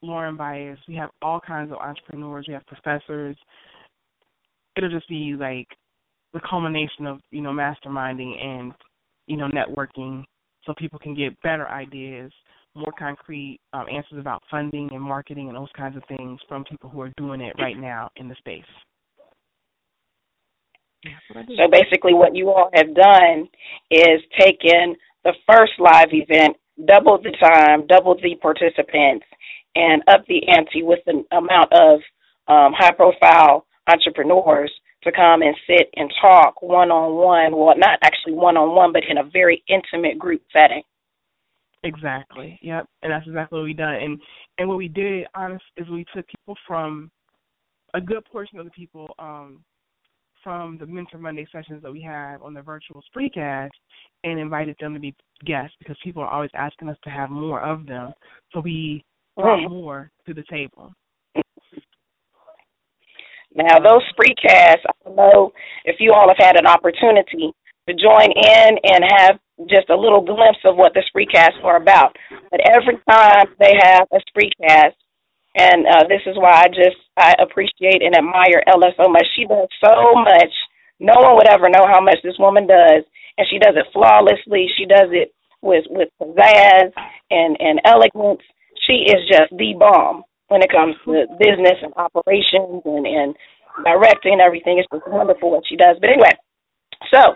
Lauren 0.01 0.37
Bias. 0.37 0.79
We 0.87 0.95
have 0.95 1.09
all 1.21 1.39
kinds 1.39 1.71
of 1.71 1.77
entrepreneurs. 1.77 2.45
We 2.47 2.53
have 2.53 2.65
professors. 2.65 3.35
It'll 4.75 4.89
just 4.89 5.09
be 5.09 5.35
like 5.37 5.67
the 6.33 6.39
culmination 6.47 7.07
of 7.07 7.19
you 7.31 7.41
know 7.41 7.51
masterminding 7.51 8.41
and 8.41 8.73
you 9.25 9.37
know 9.37 9.49
networking, 9.49 10.23
so 10.65 10.73
people 10.77 10.99
can 10.99 11.15
get 11.15 11.39
better 11.41 11.67
ideas 11.67 12.31
more 12.77 12.93
concrete 12.97 13.59
um, 13.73 13.85
answers 13.91 14.19
about 14.19 14.41
funding 14.49 14.89
and 14.93 15.01
marketing 15.01 15.47
and 15.47 15.57
those 15.57 15.71
kinds 15.75 15.97
of 15.97 16.03
things 16.07 16.39
from 16.47 16.63
people 16.63 16.89
who 16.89 17.01
are 17.01 17.11
doing 17.17 17.41
it 17.41 17.55
right 17.59 17.77
now 17.77 18.09
in 18.15 18.27
the 18.27 18.35
space. 18.35 18.63
So 21.57 21.67
basically, 21.71 22.13
what 22.13 22.35
you 22.35 22.49
all 22.49 22.69
have 22.73 22.93
done 22.93 23.47
is 23.91 24.21
taken 24.39 24.95
the 25.23 25.33
first 25.49 25.73
live 25.79 26.09
event, 26.11 26.57
doubled 26.85 27.23
the 27.23 27.35
time, 27.39 27.87
doubled 27.87 28.19
the 28.23 28.35
participants, 28.41 29.25
and 29.75 30.01
up 30.07 30.25
the 30.27 30.41
ante 30.47 30.83
with 30.83 30.99
the 31.05 31.23
amount 31.31 31.71
of 31.71 31.99
um, 32.47 32.73
high 32.73 32.91
profile 32.91 33.65
entrepreneurs 33.87 34.71
to 35.03 35.11
come 35.11 35.41
and 35.41 35.55
sit 35.67 35.89
and 35.95 36.11
talk 36.21 36.61
one 36.61 36.91
on 36.91 37.15
one. 37.15 37.55
Well, 37.57 37.77
not 37.77 37.99
actually 38.03 38.33
one 38.33 38.57
on 38.57 38.75
one, 38.75 38.91
but 38.91 39.03
in 39.07 39.17
a 39.17 39.23
very 39.23 39.63
intimate 39.69 40.17
group 40.17 40.41
setting. 40.51 40.83
Exactly. 41.83 42.59
Yep. 42.61 42.87
And 43.03 43.11
that's 43.11 43.27
exactly 43.27 43.59
what 43.59 43.65
we 43.65 43.73
done. 43.73 43.95
And 43.95 44.19
and 44.57 44.67
what 44.67 44.77
we 44.77 44.87
did, 44.87 45.27
honest, 45.35 45.63
is 45.77 45.87
we 45.89 46.05
took 46.13 46.25
people 46.27 46.55
from 46.67 47.11
a 47.93 48.01
good 48.01 48.25
portion 48.25 48.59
of 48.59 48.65
the 48.65 48.71
people 48.71 49.07
um 49.19 49.63
from 50.43 50.77
the 50.77 50.85
Mentor 50.85 51.17
Monday 51.17 51.47
sessions 51.51 51.81
that 51.83 51.91
we 51.91 52.01
have 52.01 52.41
on 52.41 52.53
the 52.53 52.61
virtual 52.61 53.03
Spreecast 53.13 53.69
and 54.23 54.39
invited 54.39 54.75
them 54.79 54.93
to 54.93 54.99
be 54.99 55.13
guests 55.45 55.75
because 55.79 55.97
people 56.03 56.23
are 56.23 56.29
always 56.29 56.51
asking 56.53 56.89
us 56.89 56.97
to 57.03 57.09
have 57.09 57.29
more 57.29 57.61
of 57.61 57.85
them. 57.85 58.13
So 58.53 58.61
we 58.61 59.03
brought 59.35 59.59
mm. 59.59 59.69
more 59.69 60.11
to 60.25 60.33
the 60.33 60.43
table. 60.49 60.93
Now, 63.53 63.79
those 63.79 64.03
Spreecasts, 64.13 64.85
I 64.87 64.91
don't 65.03 65.15
know 65.15 65.51
if 65.85 65.97
you 65.99 66.13
all 66.13 66.27
have 66.27 66.37
had 66.37 66.57
an 66.57 66.67
opportunity 66.67 67.51
to 67.87 67.93
join 67.93 68.31
in 68.31 68.77
and 68.83 69.03
have 69.17 69.39
just 69.65 69.89
a 69.89 69.97
little 69.97 70.21
glimpse 70.21 70.61
of 70.65 70.77
what 70.77 70.93
the 70.93 71.03
Spreecasts 71.09 71.63
are 71.63 71.77
about. 71.77 72.15
But 72.51 72.61
every 72.69 73.01
time 73.09 73.47
they 73.59 73.73
have 73.81 74.07
a 74.13 74.21
Spreecast, 74.29 74.93
and 75.57 75.87
uh, 75.87 76.03
this 76.07 76.21
is 76.27 76.37
why 76.37 76.53
I 76.53 76.67
just 76.67 76.97
I 77.17 77.33
appreciate 77.41 78.03
and 78.05 78.15
admire 78.15 78.61
Ella 78.67 78.93
so 78.95 79.09
much. 79.09 79.25
She 79.35 79.45
does 79.45 79.67
so 79.83 80.13
much. 80.13 80.53
No 80.99 81.13
one 81.17 81.35
would 81.35 81.49
ever 81.49 81.69
know 81.69 81.85
how 81.89 82.01
much 82.01 82.19
this 82.23 82.37
woman 82.37 82.67
does, 82.67 83.03
and 83.37 83.47
she 83.49 83.57
does 83.57 83.73
it 83.75 83.89
flawlessly. 83.91 84.67
She 84.77 84.85
does 84.85 85.09
it 85.11 85.33
with 85.61 85.85
with 85.89 86.09
pizzazz 86.21 86.93
and 87.31 87.57
and 87.59 87.81
elegance. 87.85 88.41
She 88.85 89.09
is 89.09 89.27
just 89.27 89.49
the 89.57 89.73
bomb 89.77 90.23
when 90.49 90.61
it 90.61 90.71
comes 90.71 90.95
to 91.05 91.25
business 91.39 91.81
and 91.81 91.93
operations 91.97 92.85
and 92.85 93.07
and 93.07 93.35
directing 93.83 94.39
everything. 94.39 94.77
It's 94.77 94.87
just 94.93 95.07
wonderful 95.07 95.51
what 95.51 95.63
she 95.67 95.75
does. 95.75 95.97
But 95.99 96.11
anyway, 96.11 96.37
so 97.13 97.35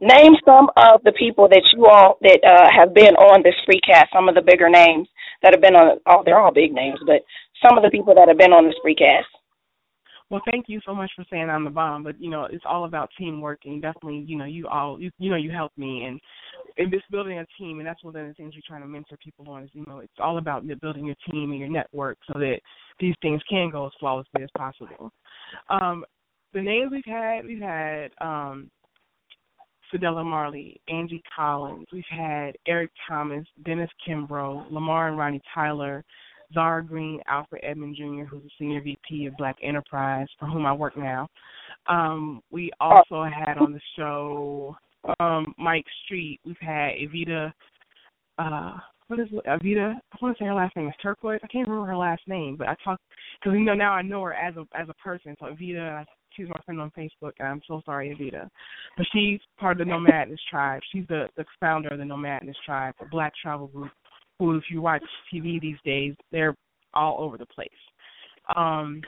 name 0.00 0.34
some 0.44 0.68
of 0.76 1.02
the 1.04 1.12
people 1.12 1.48
that 1.48 1.62
you 1.74 1.86
all 1.86 2.18
that 2.22 2.40
uh, 2.44 2.68
have 2.74 2.94
been 2.94 3.14
on 3.16 3.42
this 3.42 3.54
Spreecast. 3.66 4.06
Some 4.12 4.28
of 4.28 4.34
the 4.34 4.42
bigger 4.42 4.68
names 4.68 5.08
that 5.42 5.52
have 5.52 5.60
been 5.60 5.76
on. 5.76 5.98
Oh, 6.06 6.22
they're 6.24 6.38
all 6.38 6.52
big 6.52 6.72
names, 6.72 6.98
but 7.06 7.22
some 7.64 7.76
of 7.76 7.84
the 7.84 7.90
people 7.90 8.14
that 8.14 8.28
have 8.28 8.38
been 8.38 8.52
on 8.52 8.64
the 8.64 8.74
Spreecast. 8.82 9.28
Well, 10.30 10.42
thank 10.50 10.64
you 10.66 10.80
so 10.86 10.94
much 10.94 11.10
for 11.14 11.26
saying 11.30 11.50
I'm 11.50 11.64
the 11.64 11.70
bomb, 11.70 12.02
but 12.02 12.18
you 12.18 12.30
know 12.30 12.44
it's 12.44 12.64
all 12.66 12.86
about 12.86 13.10
teamwork, 13.18 13.60
and 13.66 13.82
definitely, 13.82 14.24
you 14.26 14.38
know, 14.38 14.46
you 14.46 14.66
all, 14.66 14.98
you, 14.98 15.10
you 15.18 15.30
know, 15.30 15.36
you 15.36 15.50
helped 15.50 15.76
me, 15.76 16.04
and 16.04 16.18
in 16.78 16.90
this 16.90 17.02
building 17.10 17.38
a 17.38 17.46
team, 17.58 17.78
and 17.78 17.86
that's 17.86 18.02
one 18.02 18.16
of 18.16 18.26
the 18.26 18.34
things 18.34 18.54
you're 18.54 18.62
trying 18.66 18.80
to 18.80 18.88
mentor 18.88 19.18
people 19.22 19.48
on 19.50 19.64
is, 19.64 19.70
you 19.74 19.84
know, 19.86 19.98
it's 19.98 20.12
all 20.18 20.38
about 20.38 20.66
building 20.80 21.04
your 21.04 21.16
team 21.30 21.50
and 21.50 21.60
your 21.60 21.68
network 21.68 22.18
so 22.26 22.38
that 22.38 22.60
these 22.98 23.14
things 23.20 23.42
can 23.48 23.70
go 23.70 23.86
as 23.86 23.92
flawlessly 24.00 24.42
as 24.42 24.48
possible. 24.56 25.12
Um, 25.68 26.04
the 26.54 26.62
names 26.62 26.90
we've 26.92 27.04
had, 27.04 27.44
we've 27.44 27.60
had 27.60 28.10
um, 28.20 28.70
Fidela 29.92 30.24
Marley, 30.24 30.80
Angie 30.88 31.22
Collins, 31.34 31.86
we've 31.92 32.04
had 32.10 32.56
Eric 32.66 32.90
Thomas, 33.08 33.46
Dennis 33.64 33.90
Kimbro, 34.06 34.70
Lamar 34.70 35.08
and 35.08 35.18
Ronnie 35.18 35.42
Tyler, 35.54 36.04
Zara 36.54 36.84
Green, 36.84 37.20
Alfred 37.26 37.62
Edmond 37.64 37.96
Jr., 37.96 38.24
who's 38.24 38.44
a 38.44 38.50
senior 38.58 38.80
VP 38.82 39.26
of 39.26 39.36
Black 39.36 39.56
Enterprise, 39.62 40.26
for 40.38 40.46
whom 40.46 40.66
I 40.66 40.72
work 40.72 40.96
now. 40.96 41.28
Um, 41.86 42.42
we 42.50 42.70
also 42.80 43.24
had 43.24 43.58
on 43.58 43.72
the 43.72 43.80
show 43.96 44.76
um, 45.20 45.54
Mike 45.58 45.86
Street. 46.04 46.40
We've 46.44 46.56
had 46.60 46.92
Evita. 46.92 47.52
Uh, 48.38 48.78
what 49.08 49.20
is 49.20 49.28
it? 49.32 49.44
Evita? 49.46 49.94
I 49.94 50.16
want 50.20 50.36
to 50.36 50.42
say 50.42 50.46
her 50.46 50.54
last 50.54 50.76
name 50.76 50.88
is 50.88 50.94
Turquoise. 51.02 51.40
I 51.42 51.46
can't 51.48 51.68
remember 51.68 51.90
her 51.90 51.96
last 51.96 52.22
name, 52.26 52.56
but 52.56 52.68
I 52.68 52.76
talk 52.84 53.00
because 53.40 53.54
you 53.58 53.64
know 53.64 53.74
now 53.74 53.92
I 53.92 54.02
know 54.02 54.22
her 54.22 54.34
as 54.34 54.54
a 54.56 54.66
as 54.78 54.88
a 54.88 54.94
person. 54.94 55.36
So 55.40 55.46
Evita, 55.46 56.04
she's 56.36 56.48
my 56.48 56.60
friend 56.64 56.80
on 56.80 56.90
Facebook, 56.96 57.32
and 57.38 57.48
I'm 57.48 57.62
so 57.66 57.82
sorry, 57.84 58.14
Evita, 58.14 58.48
but 58.96 59.06
she's 59.12 59.40
part 59.58 59.80
of 59.80 59.86
the 59.86 59.92
Nomadness 59.92 60.40
tribe. 60.50 60.80
She's 60.92 61.06
the 61.08 61.28
the 61.36 61.44
founder 61.60 61.88
of 61.88 61.98
the 61.98 62.04
Nomadness 62.04 62.56
tribe, 62.64 62.94
a 63.00 63.06
Black 63.06 63.32
travel 63.40 63.68
group 63.68 63.90
who, 64.38 64.56
if 64.56 64.64
you 64.70 64.82
watch 64.82 65.02
TV 65.32 65.60
these 65.60 65.76
days, 65.84 66.14
they're 66.30 66.54
all 66.94 67.16
over 67.20 67.38
the 67.38 67.46
place. 67.46 67.68
Um, 68.56 69.02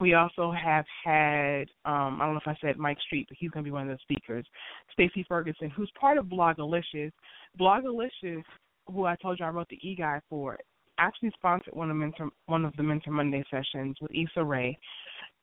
we 0.00 0.14
also 0.14 0.50
have 0.50 0.86
had 1.04 1.64
um, 1.84 2.18
I 2.20 2.24
don't 2.24 2.34
know 2.34 2.40
if 2.44 2.48
I 2.48 2.56
said 2.60 2.78
Mike 2.78 2.98
Street, 3.06 3.26
but 3.28 3.36
he's 3.38 3.50
going 3.50 3.64
to 3.64 3.68
be 3.68 3.72
one 3.72 3.88
of 3.88 3.96
the 3.96 4.02
speakers. 4.02 4.46
Stacy 4.92 5.24
Ferguson, 5.28 5.70
who's 5.70 5.90
part 6.00 6.18
of 6.18 6.26
Blogalicious. 6.26 7.12
Blogalicious, 7.60 8.42
who 8.86 9.04
I 9.04 9.16
told 9.16 9.38
you 9.38 9.44
I 9.44 9.50
wrote 9.50 9.68
the 9.68 9.78
e 9.86 9.94
guide 9.94 10.22
for, 10.30 10.58
actually 10.98 11.30
sponsored 11.34 11.74
one 11.74 11.90
of 11.90 11.96
Mentor 11.96 12.30
one 12.46 12.64
of 12.64 12.74
the 12.76 12.82
Mentor 12.82 13.10
Monday 13.10 13.44
sessions 13.50 13.96
with 14.00 14.10
Issa 14.12 14.44
Rae, 14.44 14.78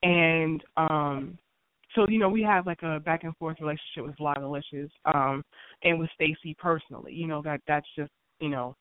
and 0.03 0.63
um, 0.77 1.37
so 1.95 2.05
you 2.09 2.19
know 2.19 2.29
we 2.29 2.43
have 2.43 2.65
like 2.65 2.83
a 2.83 2.99
back 2.99 3.23
and 3.23 3.35
forth 3.37 3.57
relationship 3.59 4.05
with 4.05 4.17
Blogalicious, 4.17 4.89
um, 5.05 5.43
and 5.83 5.99
with 5.99 6.09
Stacy 6.15 6.55
personally. 6.59 7.13
You 7.13 7.27
know 7.27 7.41
that 7.43 7.61
that's 7.67 7.87
just 7.95 8.11
you 8.39 8.49
know, 8.49 8.75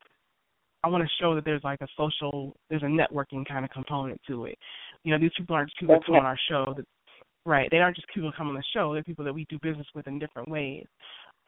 I 0.82 0.88
want 0.88 1.02
to 1.02 1.10
show 1.20 1.34
that 1.34 1.44
there's 1.44 1.64
like 1.64 1.80
a 1.80 1.88
social, 1.96 2.54
there's 2.68 2.82
a 2.82 2.86
networking 2.86 3.46
kind 3.46 3.64
of 3.64 3.70
component 3.70 4.20
to 4.28 4.46
it. 4.46 4.58
You 5.04 5.12
know, 5.12 5.18
these 5.18 5.30
people 5.36 5.56
aren't 5.56 5.70
just 5.70 5.80
people 5.80 5.94
that 5.94 6.06
come 6.06 6.16
on 6.16 6.26
our 6.26 6.38
show. 6.48 6.74
That, 6.76 6.84
right? 7.44 7.68
They 7.70 7.78
aren't 7.78 7.96
just 7.96 8.08
people 8.12 8.30
that 8.30 8.36
come 8.36 8.48
on 8.48 8.54
the 8.54 8.62
show. 8.74 8.92
They're 8.92 9.02
people 9.02 9.24
that 9.24 9.34
we 9.34 9.46
do 9.48 9.58
business 9.62 9.86
with 9.94 10.06
in 10.06 10.18
different 10.18 10.48
ways. 10.48 10.86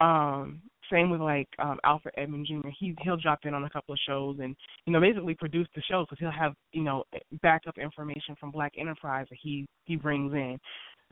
Um, 0.01 0.61
same 0.91 1.09
with 1.09 1.21
like 1.21 1.47
um 1.59 1.79
Alfred 1.83 2.15
Edmond 2.17 2.47
Jr. 2.47 2.69
He 2.79 2.95
he'll 3.01 3.17
drop 3.17 3.39
in 3.43 3.53
on 3.53 3.63
a 3.63 3.69
couple 3.69 3.93
of 3.93 3.99
shows 4.07 4.37
and 4.41 4.55
you 4.85 4.93
know 4.93 4.99
basically 4.99 5.35
produce 5.35 5.67
the 5.75 5.81
shows 5.89 6.05
because 6.09 6.19
he'll 6.19 6.31
have 6.31 6.53
you 6.71 6.83
know 6.83 7.03
backup 7.41 7.77
information 7.77 8.35
from 8.39 8.51
Black 8.51 8.73
Enterprise 8.77 9.27
that 9.29 9.39
he 9.41 9.67
he 9.85 9.95
brings 9.95 10.33
in. 10.33 10.57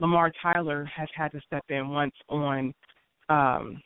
Lamar 0.00 0.32
Tyler 0.42 0.84
has 0.84 1.08
had 1.14 1.32
to 1.32 1.40
step 1.46 1.64
in 1.68 1.88
once 1.88 2.14
on 2.28 2.72
um 3.28 3.80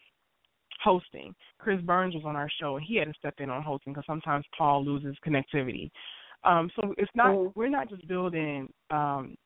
hosting. 0.83 1.35
Chris 1.59 1.81
Burns 1.83 2.15
was 2.15 2.25
on 2.27 2.37
our 2.37 2.49
show, 2.61 2.77
and 2.77 2.85
he 2.87 2.97
had 2.97 3.09
to 3.09 3.15
step 3.19 3.35
in 3.39 3.51
on 3.51 3.63
hosting 3.63 3.93
because 3.93 4.07
sometimes 4.07 4.45
Paul 4.57 4.85
loses 4.85 5.17
connectivity. 5.27 5.91
Um, 6.45 6.71
so 6.75 6.95
it's 6.99 7.11
not 7.15 7.29
mm. 7.29 7.53
we're 7.55 7.69
not 7.69 7.89
just 7.89 8.07
building 8.09 8.69
um, 8.91 9.37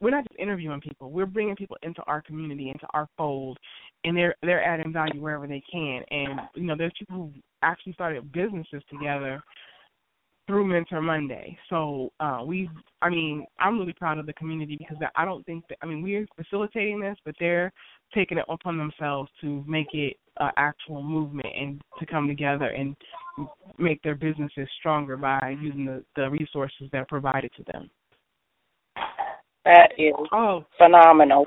we're 0.00 0.10
not 0.10 0.24
just 0.28 0.38
interviewing 0.38 0.80
people. 0.80 1.10
We're 1.10 1.26
bringing 1.26 1.56
people 1.56 1.76
into 1.82 2.02
our 2.02 2.22
community, 2.22 2.68
into 2.68 2.86
our 2.94 3.08
fold, 3.16 3.58
and 4.04 4.16
they're 4.16 4.34
they're 4.42 4.64
adding 4.64 4.92
value 4.92 5.20
wherever 5.20 5.46
they 5.46 5.62
can. 5.70 6.02
And 6.10 6.40
you 6.54 6.64
know, 6.64 6.76
there's 6.76 6.92
people 6.98 7.16
who 7.16 7.32
actually 7.62 7.94
started 7.94 8.32
businesses 8.32 8.82
together 8.90 9.42
through 10.46 10.66
Mentor 10.66 11.02
Monday. 11.02 11.58
So 11.68 12.12
uh, 12.20 12.42
we, 12.46 12.70
I 13.02 13.10
mean, 13.10 13.46
I'm 13.58 13.78
really 13.78 13.92
proud 13.92 14.18
of 14.18 14.26
the 14.26 14.32
community 14.34 14.76
because 14.76 14.96
I 15.16 15.24
don't 15.24 15.44
think 15.44 15.64
that 15.68 15.78
I 15.82 15.86
mean 15.86 16.02
we're 16.02 16.26
facilitating 16.36 17.00
this, 17.00 17.16
but 17.24 17.34
they're 17.40 17.72
taking 18.14 18.38
it 18.38 18.44
upon 18.48 18.78
themselves 18.78 19.30
to 19.40 19.64
make 19.66 19.88
it 19.92 20.16
an 20.38 20.50
actual 20.56 21.02
movement 21.02 21.48
and 21.58 21.80
to 21.98 22.06
come 22.06 22.28
together 22.28 22.66
and 22.66 22.94
make 23.78 24.02
their 24.02 24.14
businesses 24.14 24.68
stronger 24.78 25.16
by 25.16 25.56
using 25.60 25.84
the, 25.84 26.04
the 26.14 26.30
resources 26.30 26.88
that 26.92 26.98
are 26.98 27.06
provided 27.06 27.50
to 27.56 27.64
them. 27.72 27.90
That 29.66 29.90
is 29.98 30.14
oh 30.32 30.64
phenomenal. 30.78 31.46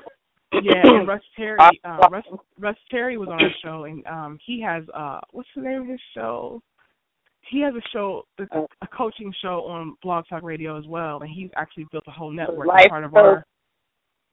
Yeah, 0.52 0.82
and 0.84 1.08
Russ 1.08 1.22
Terry, 1.36 1.56
uh, 1.84 1.98
Russ, 2.10 2.24
Russ 2.58 2.76
Terry 2.90 3.16
was 3.16 3.30
on 3.30 3.42
our 3.42 3.50
show, 3.64 3.84
and 3.84 4.06
um, 4.06 4.38
he 4.44 4.60
has 4.60 4.84
uh, 4.94 5.20
what's 5.32 5.48
the 5.56 5.62
name 5.62 5.82
of 5.82 5.88
his 5.88 6.00
show? 6.14 6.60
He 7.50 7.62
has 7.62 7.72
a 7.74 7.80
show, 7.94 8.26
a 8.38 8.86
coaching 8.94 9.32
show 9.40 9.64
on 9.66 9.96
Blog 10.02 10.26
Talk 10.28 10.42
Radio 10.42 10.78
as 10.78 10.86
well, 10.86 11.20
and 11.22 11.30
he's 11.30 11.48
actually 11.56 11.86
built 11.90 12.04
a 12.08 12.10
whole 12.10 12.30
network. 12.30 12.68
Life 12.68 12.90
part 12.90 13.04
of 13.04 13.12
Coach, 13.12 13.18
our 13.18 13.46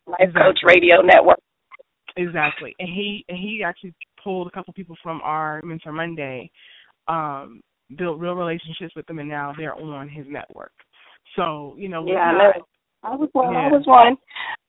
Life 0.06 0.18
exactly. 0.20 0.42
Coach 0.42 0.60
Radio 0.66 1.02
Network. 1.02 1.40
Exactly, 2.18 2.76
and 2.80 2.90
he 2.90 3.24
and 3.30 3.38
he 3.38 3.62
actually 3.66 3.94
pulled 4.22 4.48
a 4.48 4.52
couple 4.52 4.74
people 4.74 4.98
from 5.02 5.22
our 5.24 5.62
Mentor 5.64 5.94
Monday, 5.94 6.52
um, 7.08 7.62
built 7.98 8.20
real 8.20 8.34
relationships 8.34 8.94
with 8.98 9.06
them, 9.06 9.20
and 9.20 9.30
now 9.30 9.54
they're 9.58 9.76
on 9.76 10.10
his 10.10 10.26
network. 10.28 10.74
So 11.38 11.74
you 11.78 11.88
know, 11.88 12.06
yeah, 12.06 12.34
not, 12.34 12.68
I 13.08 13.16
was 13.16 13.30
one. 13.32 13.54
Yeah. 13.54 13.60
I 13.60 13.72
was 13.72 13.86
one. 13.88 14.18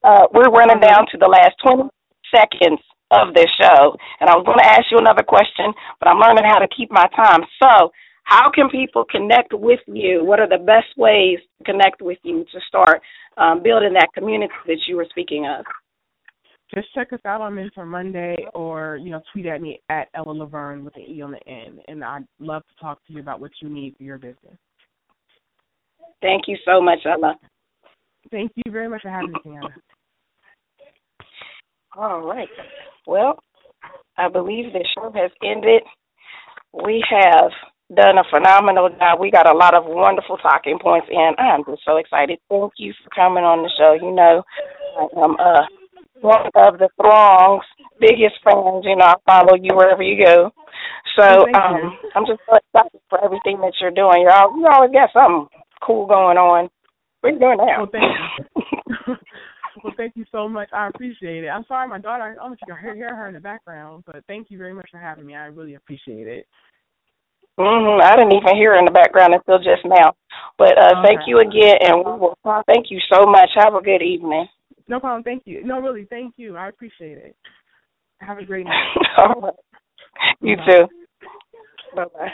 Uh, 0.04 0.26
we're 0.32 0.50
running 0.54 0.80
down 0.80 1.06
to 1.10 1.18
the 1.18 1.26
last 1.26 1.58
twenty 1.58 1.90
seconds 2.30 2.78
of 3.10 3.34
this 3.34 3.50
show, 3.60 3.96
and 4.20 4.30
I 4.30 4.36
was 4.36 4.46
going 4.46 4.58
to 4.58 4.68
ask 4.68 4.86
you 4.90 4.98
another 4.98 5.24
question, 5.26 5.72
but 5.98 6.08
I'm 6.08 6.20
learning 6.20 6.44
how 6.46 6.58
to 6.58 6.68
keep 6.68 6.90
my 6.92 7.08
time. 7.16 7.40
So, 7.58 7.90
how 8.22 8.50
can 8.54 8.68
people 8.70 9.04
connect 9.10 9.52
with 9.52 9.80
you? 9.86 10.24
What 10.24 10.38
are 10.38 10.48
the 10.48 10.62
best 10.62 10.94
ways 10.96 11.38
to 11.58 11.64
connect 11.64 12.00
with 12.00 12.18
you 12.22 12.44
to 12.52 12.60
start 12.68 13.02
um, 13.38 13.62
building 13.62 13.94
that 13.94 14.12
community 14.14 14.52
that 14.66 14.78
you 14.86 14.96
were 14.96 15.06
speaking 15.10 15.46
of? 15.46 15.64
just 16.74 16.92
check 16.94 17.12
us 17.14 17.20
out 17.24 17.40
on 17.40 17.54
Mentor 17.54 17.86
Monday 17.86 18.36
or, 18.54 18.98
you 19.02 19.10
know, 19.10 19.22
tweet 19.32 19.46
at 19.46 19.62
me 19.62 19.80
at 19.88 20.08
Ella 20.14 20.32
Laverne 20.32 20.84
with 20.84 20.94
an 20.96 21.02
E 21.08 21.22
on 21.22 21.30
the 21.30 21.48
end. 21.48 21.80
And 21.88 22.04
I'd 22.04 22.26
love 22.38 22.62
to 22.68 22.74
talk 22.78 22.98
to 23.06 23.12
you 23.14 23.20
about 23.20 23.40
what 23.40 23.52
you 23.62 23.70
need 23.70 23.96
for 23.96 24.02
your 24.02 24.18
business. 24.18 24.58
Thank 26.20 26.42
you 26.46 26.58
so 26.66 26.80
much, 26.80 26.98
Ella. 27.06 27.36
Thank 28.30 28.52
you 28.56 28.70
very 28.70 28.88
much 28.88 29.02
for 29.02 29.10
having 29.10 29.32
me, 29.32 29.56
Anna. 29.56 29.74
All 31.96 32.20
right. 32.20 32.48
Well, 33.06 33.38
I 34.16 34.28
believe 34.28 34.72
the 34.72 34.84
show 34.94 35.10
has 35.14 35.30
ended. 35.42 35.82
We 36.72 37.02
have 37.10 37.50
done 37.94 38.18
a 38.18 38.24
phenomenal 38.30 38.90
job. 38.90 39.18
We 39.20 39.30
got 39.30 39.48
a 39.48 39.56
lot 39.56 39.74
of 39.74 39.84
wonderful 39.86 40.36
talking 40.36 40.78
points, 40.80 41.08
and 41.10 41.36
I'm 41.38 41.64
just 41.64 41.82
so 41.84 41.96
excited. 41.96 42.38
Thank 42.48 42.72
you 42.76 42.92
for 43.02 43.10
coming 43.10 43.44
on 43.44 43.62
the 43.62 43.70
show. 43.78 43.94
You 43.94 44.14
know, 44.14 44.42
I 44.98 45.24
am 45.24 45.36
uh, 45.40 45.62
one 46.20 46.46
of 46.54 46.78
the 46.78 46.88
throng's 47.00 47.64
biggest 47.98 48.36
fans. 48.44 48.84
You 48.84 48.96
know, 48.96 49.06
I 49.06 49.14
follow 49.24 49.56
you 49.56 49.74
wherever 49.74 50.02
you 50.02 50.22
go. 50.22 50.50
So 51.18 51.46
um, 51.54 51.98
you. 52.02 52.10
I'm 52.14 52.26
just 52.26 52.40
so 52.48 52.56
excited 52.56 53.00
for 53.08 53.24
everything 53.24 53.60
that 53.62 53.72
you're 53.80 53.90
doing. 53.90 54.22
You're 54.22 54.32
all, 54.32 54.54
you 54.56 54.66
always 54.66 54.92
got 54.92 55.10
something 55.12 55.48
cool 55.82 56.06
going 56.06 56.36
on. 56.36 56.68
What 57.20 57.30
are 57.30 57.32
you 57.32 57.40
doing 57.40 57.58
now? 57.58 57.78
Well, 57.78 57.90
thank 57.90 58.04
you. 59.06 59.14
well, 59.84 59.94
thank 59.96 60.16
you 60.16 60.24
so 60.30 60.48
much. 60.48 60.68
I 60.72 60.88
appreciate 60.88 61.44
it. 61.44 61.48
I'm 61.48 61.64
sorry, 61.66 61.88
my 61.88 61.98
daughter. 61.98 62.22
I 62.22 62.34
don't 62.34 62.50
know 62.50 62.52
if 62.52 62.58
you 62.66 62.74
can 62.74 62.96
hear, 62.96 63.14
her 63.14 63.28
in 63.28 63.34
the 63.34 63.40
background, 63.40 64.04
but 64.06 64.24
thank 64.26 64.50
you 64.50 64.58
very 64.58 64.72
much 64.72 64.88
for 64.90 64.98
having 64.98 65.26
me. 65.26 65.34
I 65.34 65.46
really 65.46 65.74
appreciate 65.74 66.26
it. 66.26 66.46
Mm-hmm. 67.58 68.00
I 68.00 68.16
didn't 68.16 68.34
even 68.34 68.56
hear 68.56 68.72
her 68.72 68.78
in 68.78 68.84
the 68.84 68.92
background 68.92 69.34
until 69.34 69.58
just 69.58 69.84
now. 69.84 70.14
But 70.58 70.78
uh, 70.78 71.02
thank 71.04 71.22
you 71.26 71.38
again, 71.38 71.74
and 71.80 71.98
we 71.98 72.12
will. 72.12 72.36
Thank 72.66 72.86
you 72.90 73.00
so 73.12 73.26
much. 73.26 73.50
Have 73.56 73.74
a 73.74 73.82
good 73.82 74.02
evening. 74.02 74.46
No 74.86 75.00
problem. 75.00 75.24
Thank 75.24 75.42
you. 75.44 75.64
No, 75.64 75.80
really, 75.80 76.06
thank 76.08 76.34
you. 76.36 76.56
I 76.56 76.68
appreciate 76.68 77.18
it. 77.18 77.36
Have 78.20 78.38
a 78.38 78.44
great 78.44 78.64
night. 78.64 78.94
All 79.18 79.40
right. 79.40 79.54
You 80.40 80.56
Bye. 80.56 80.66
too. 80.66 80.86
Bye 81.96 82.04
bye. 82.14 82.32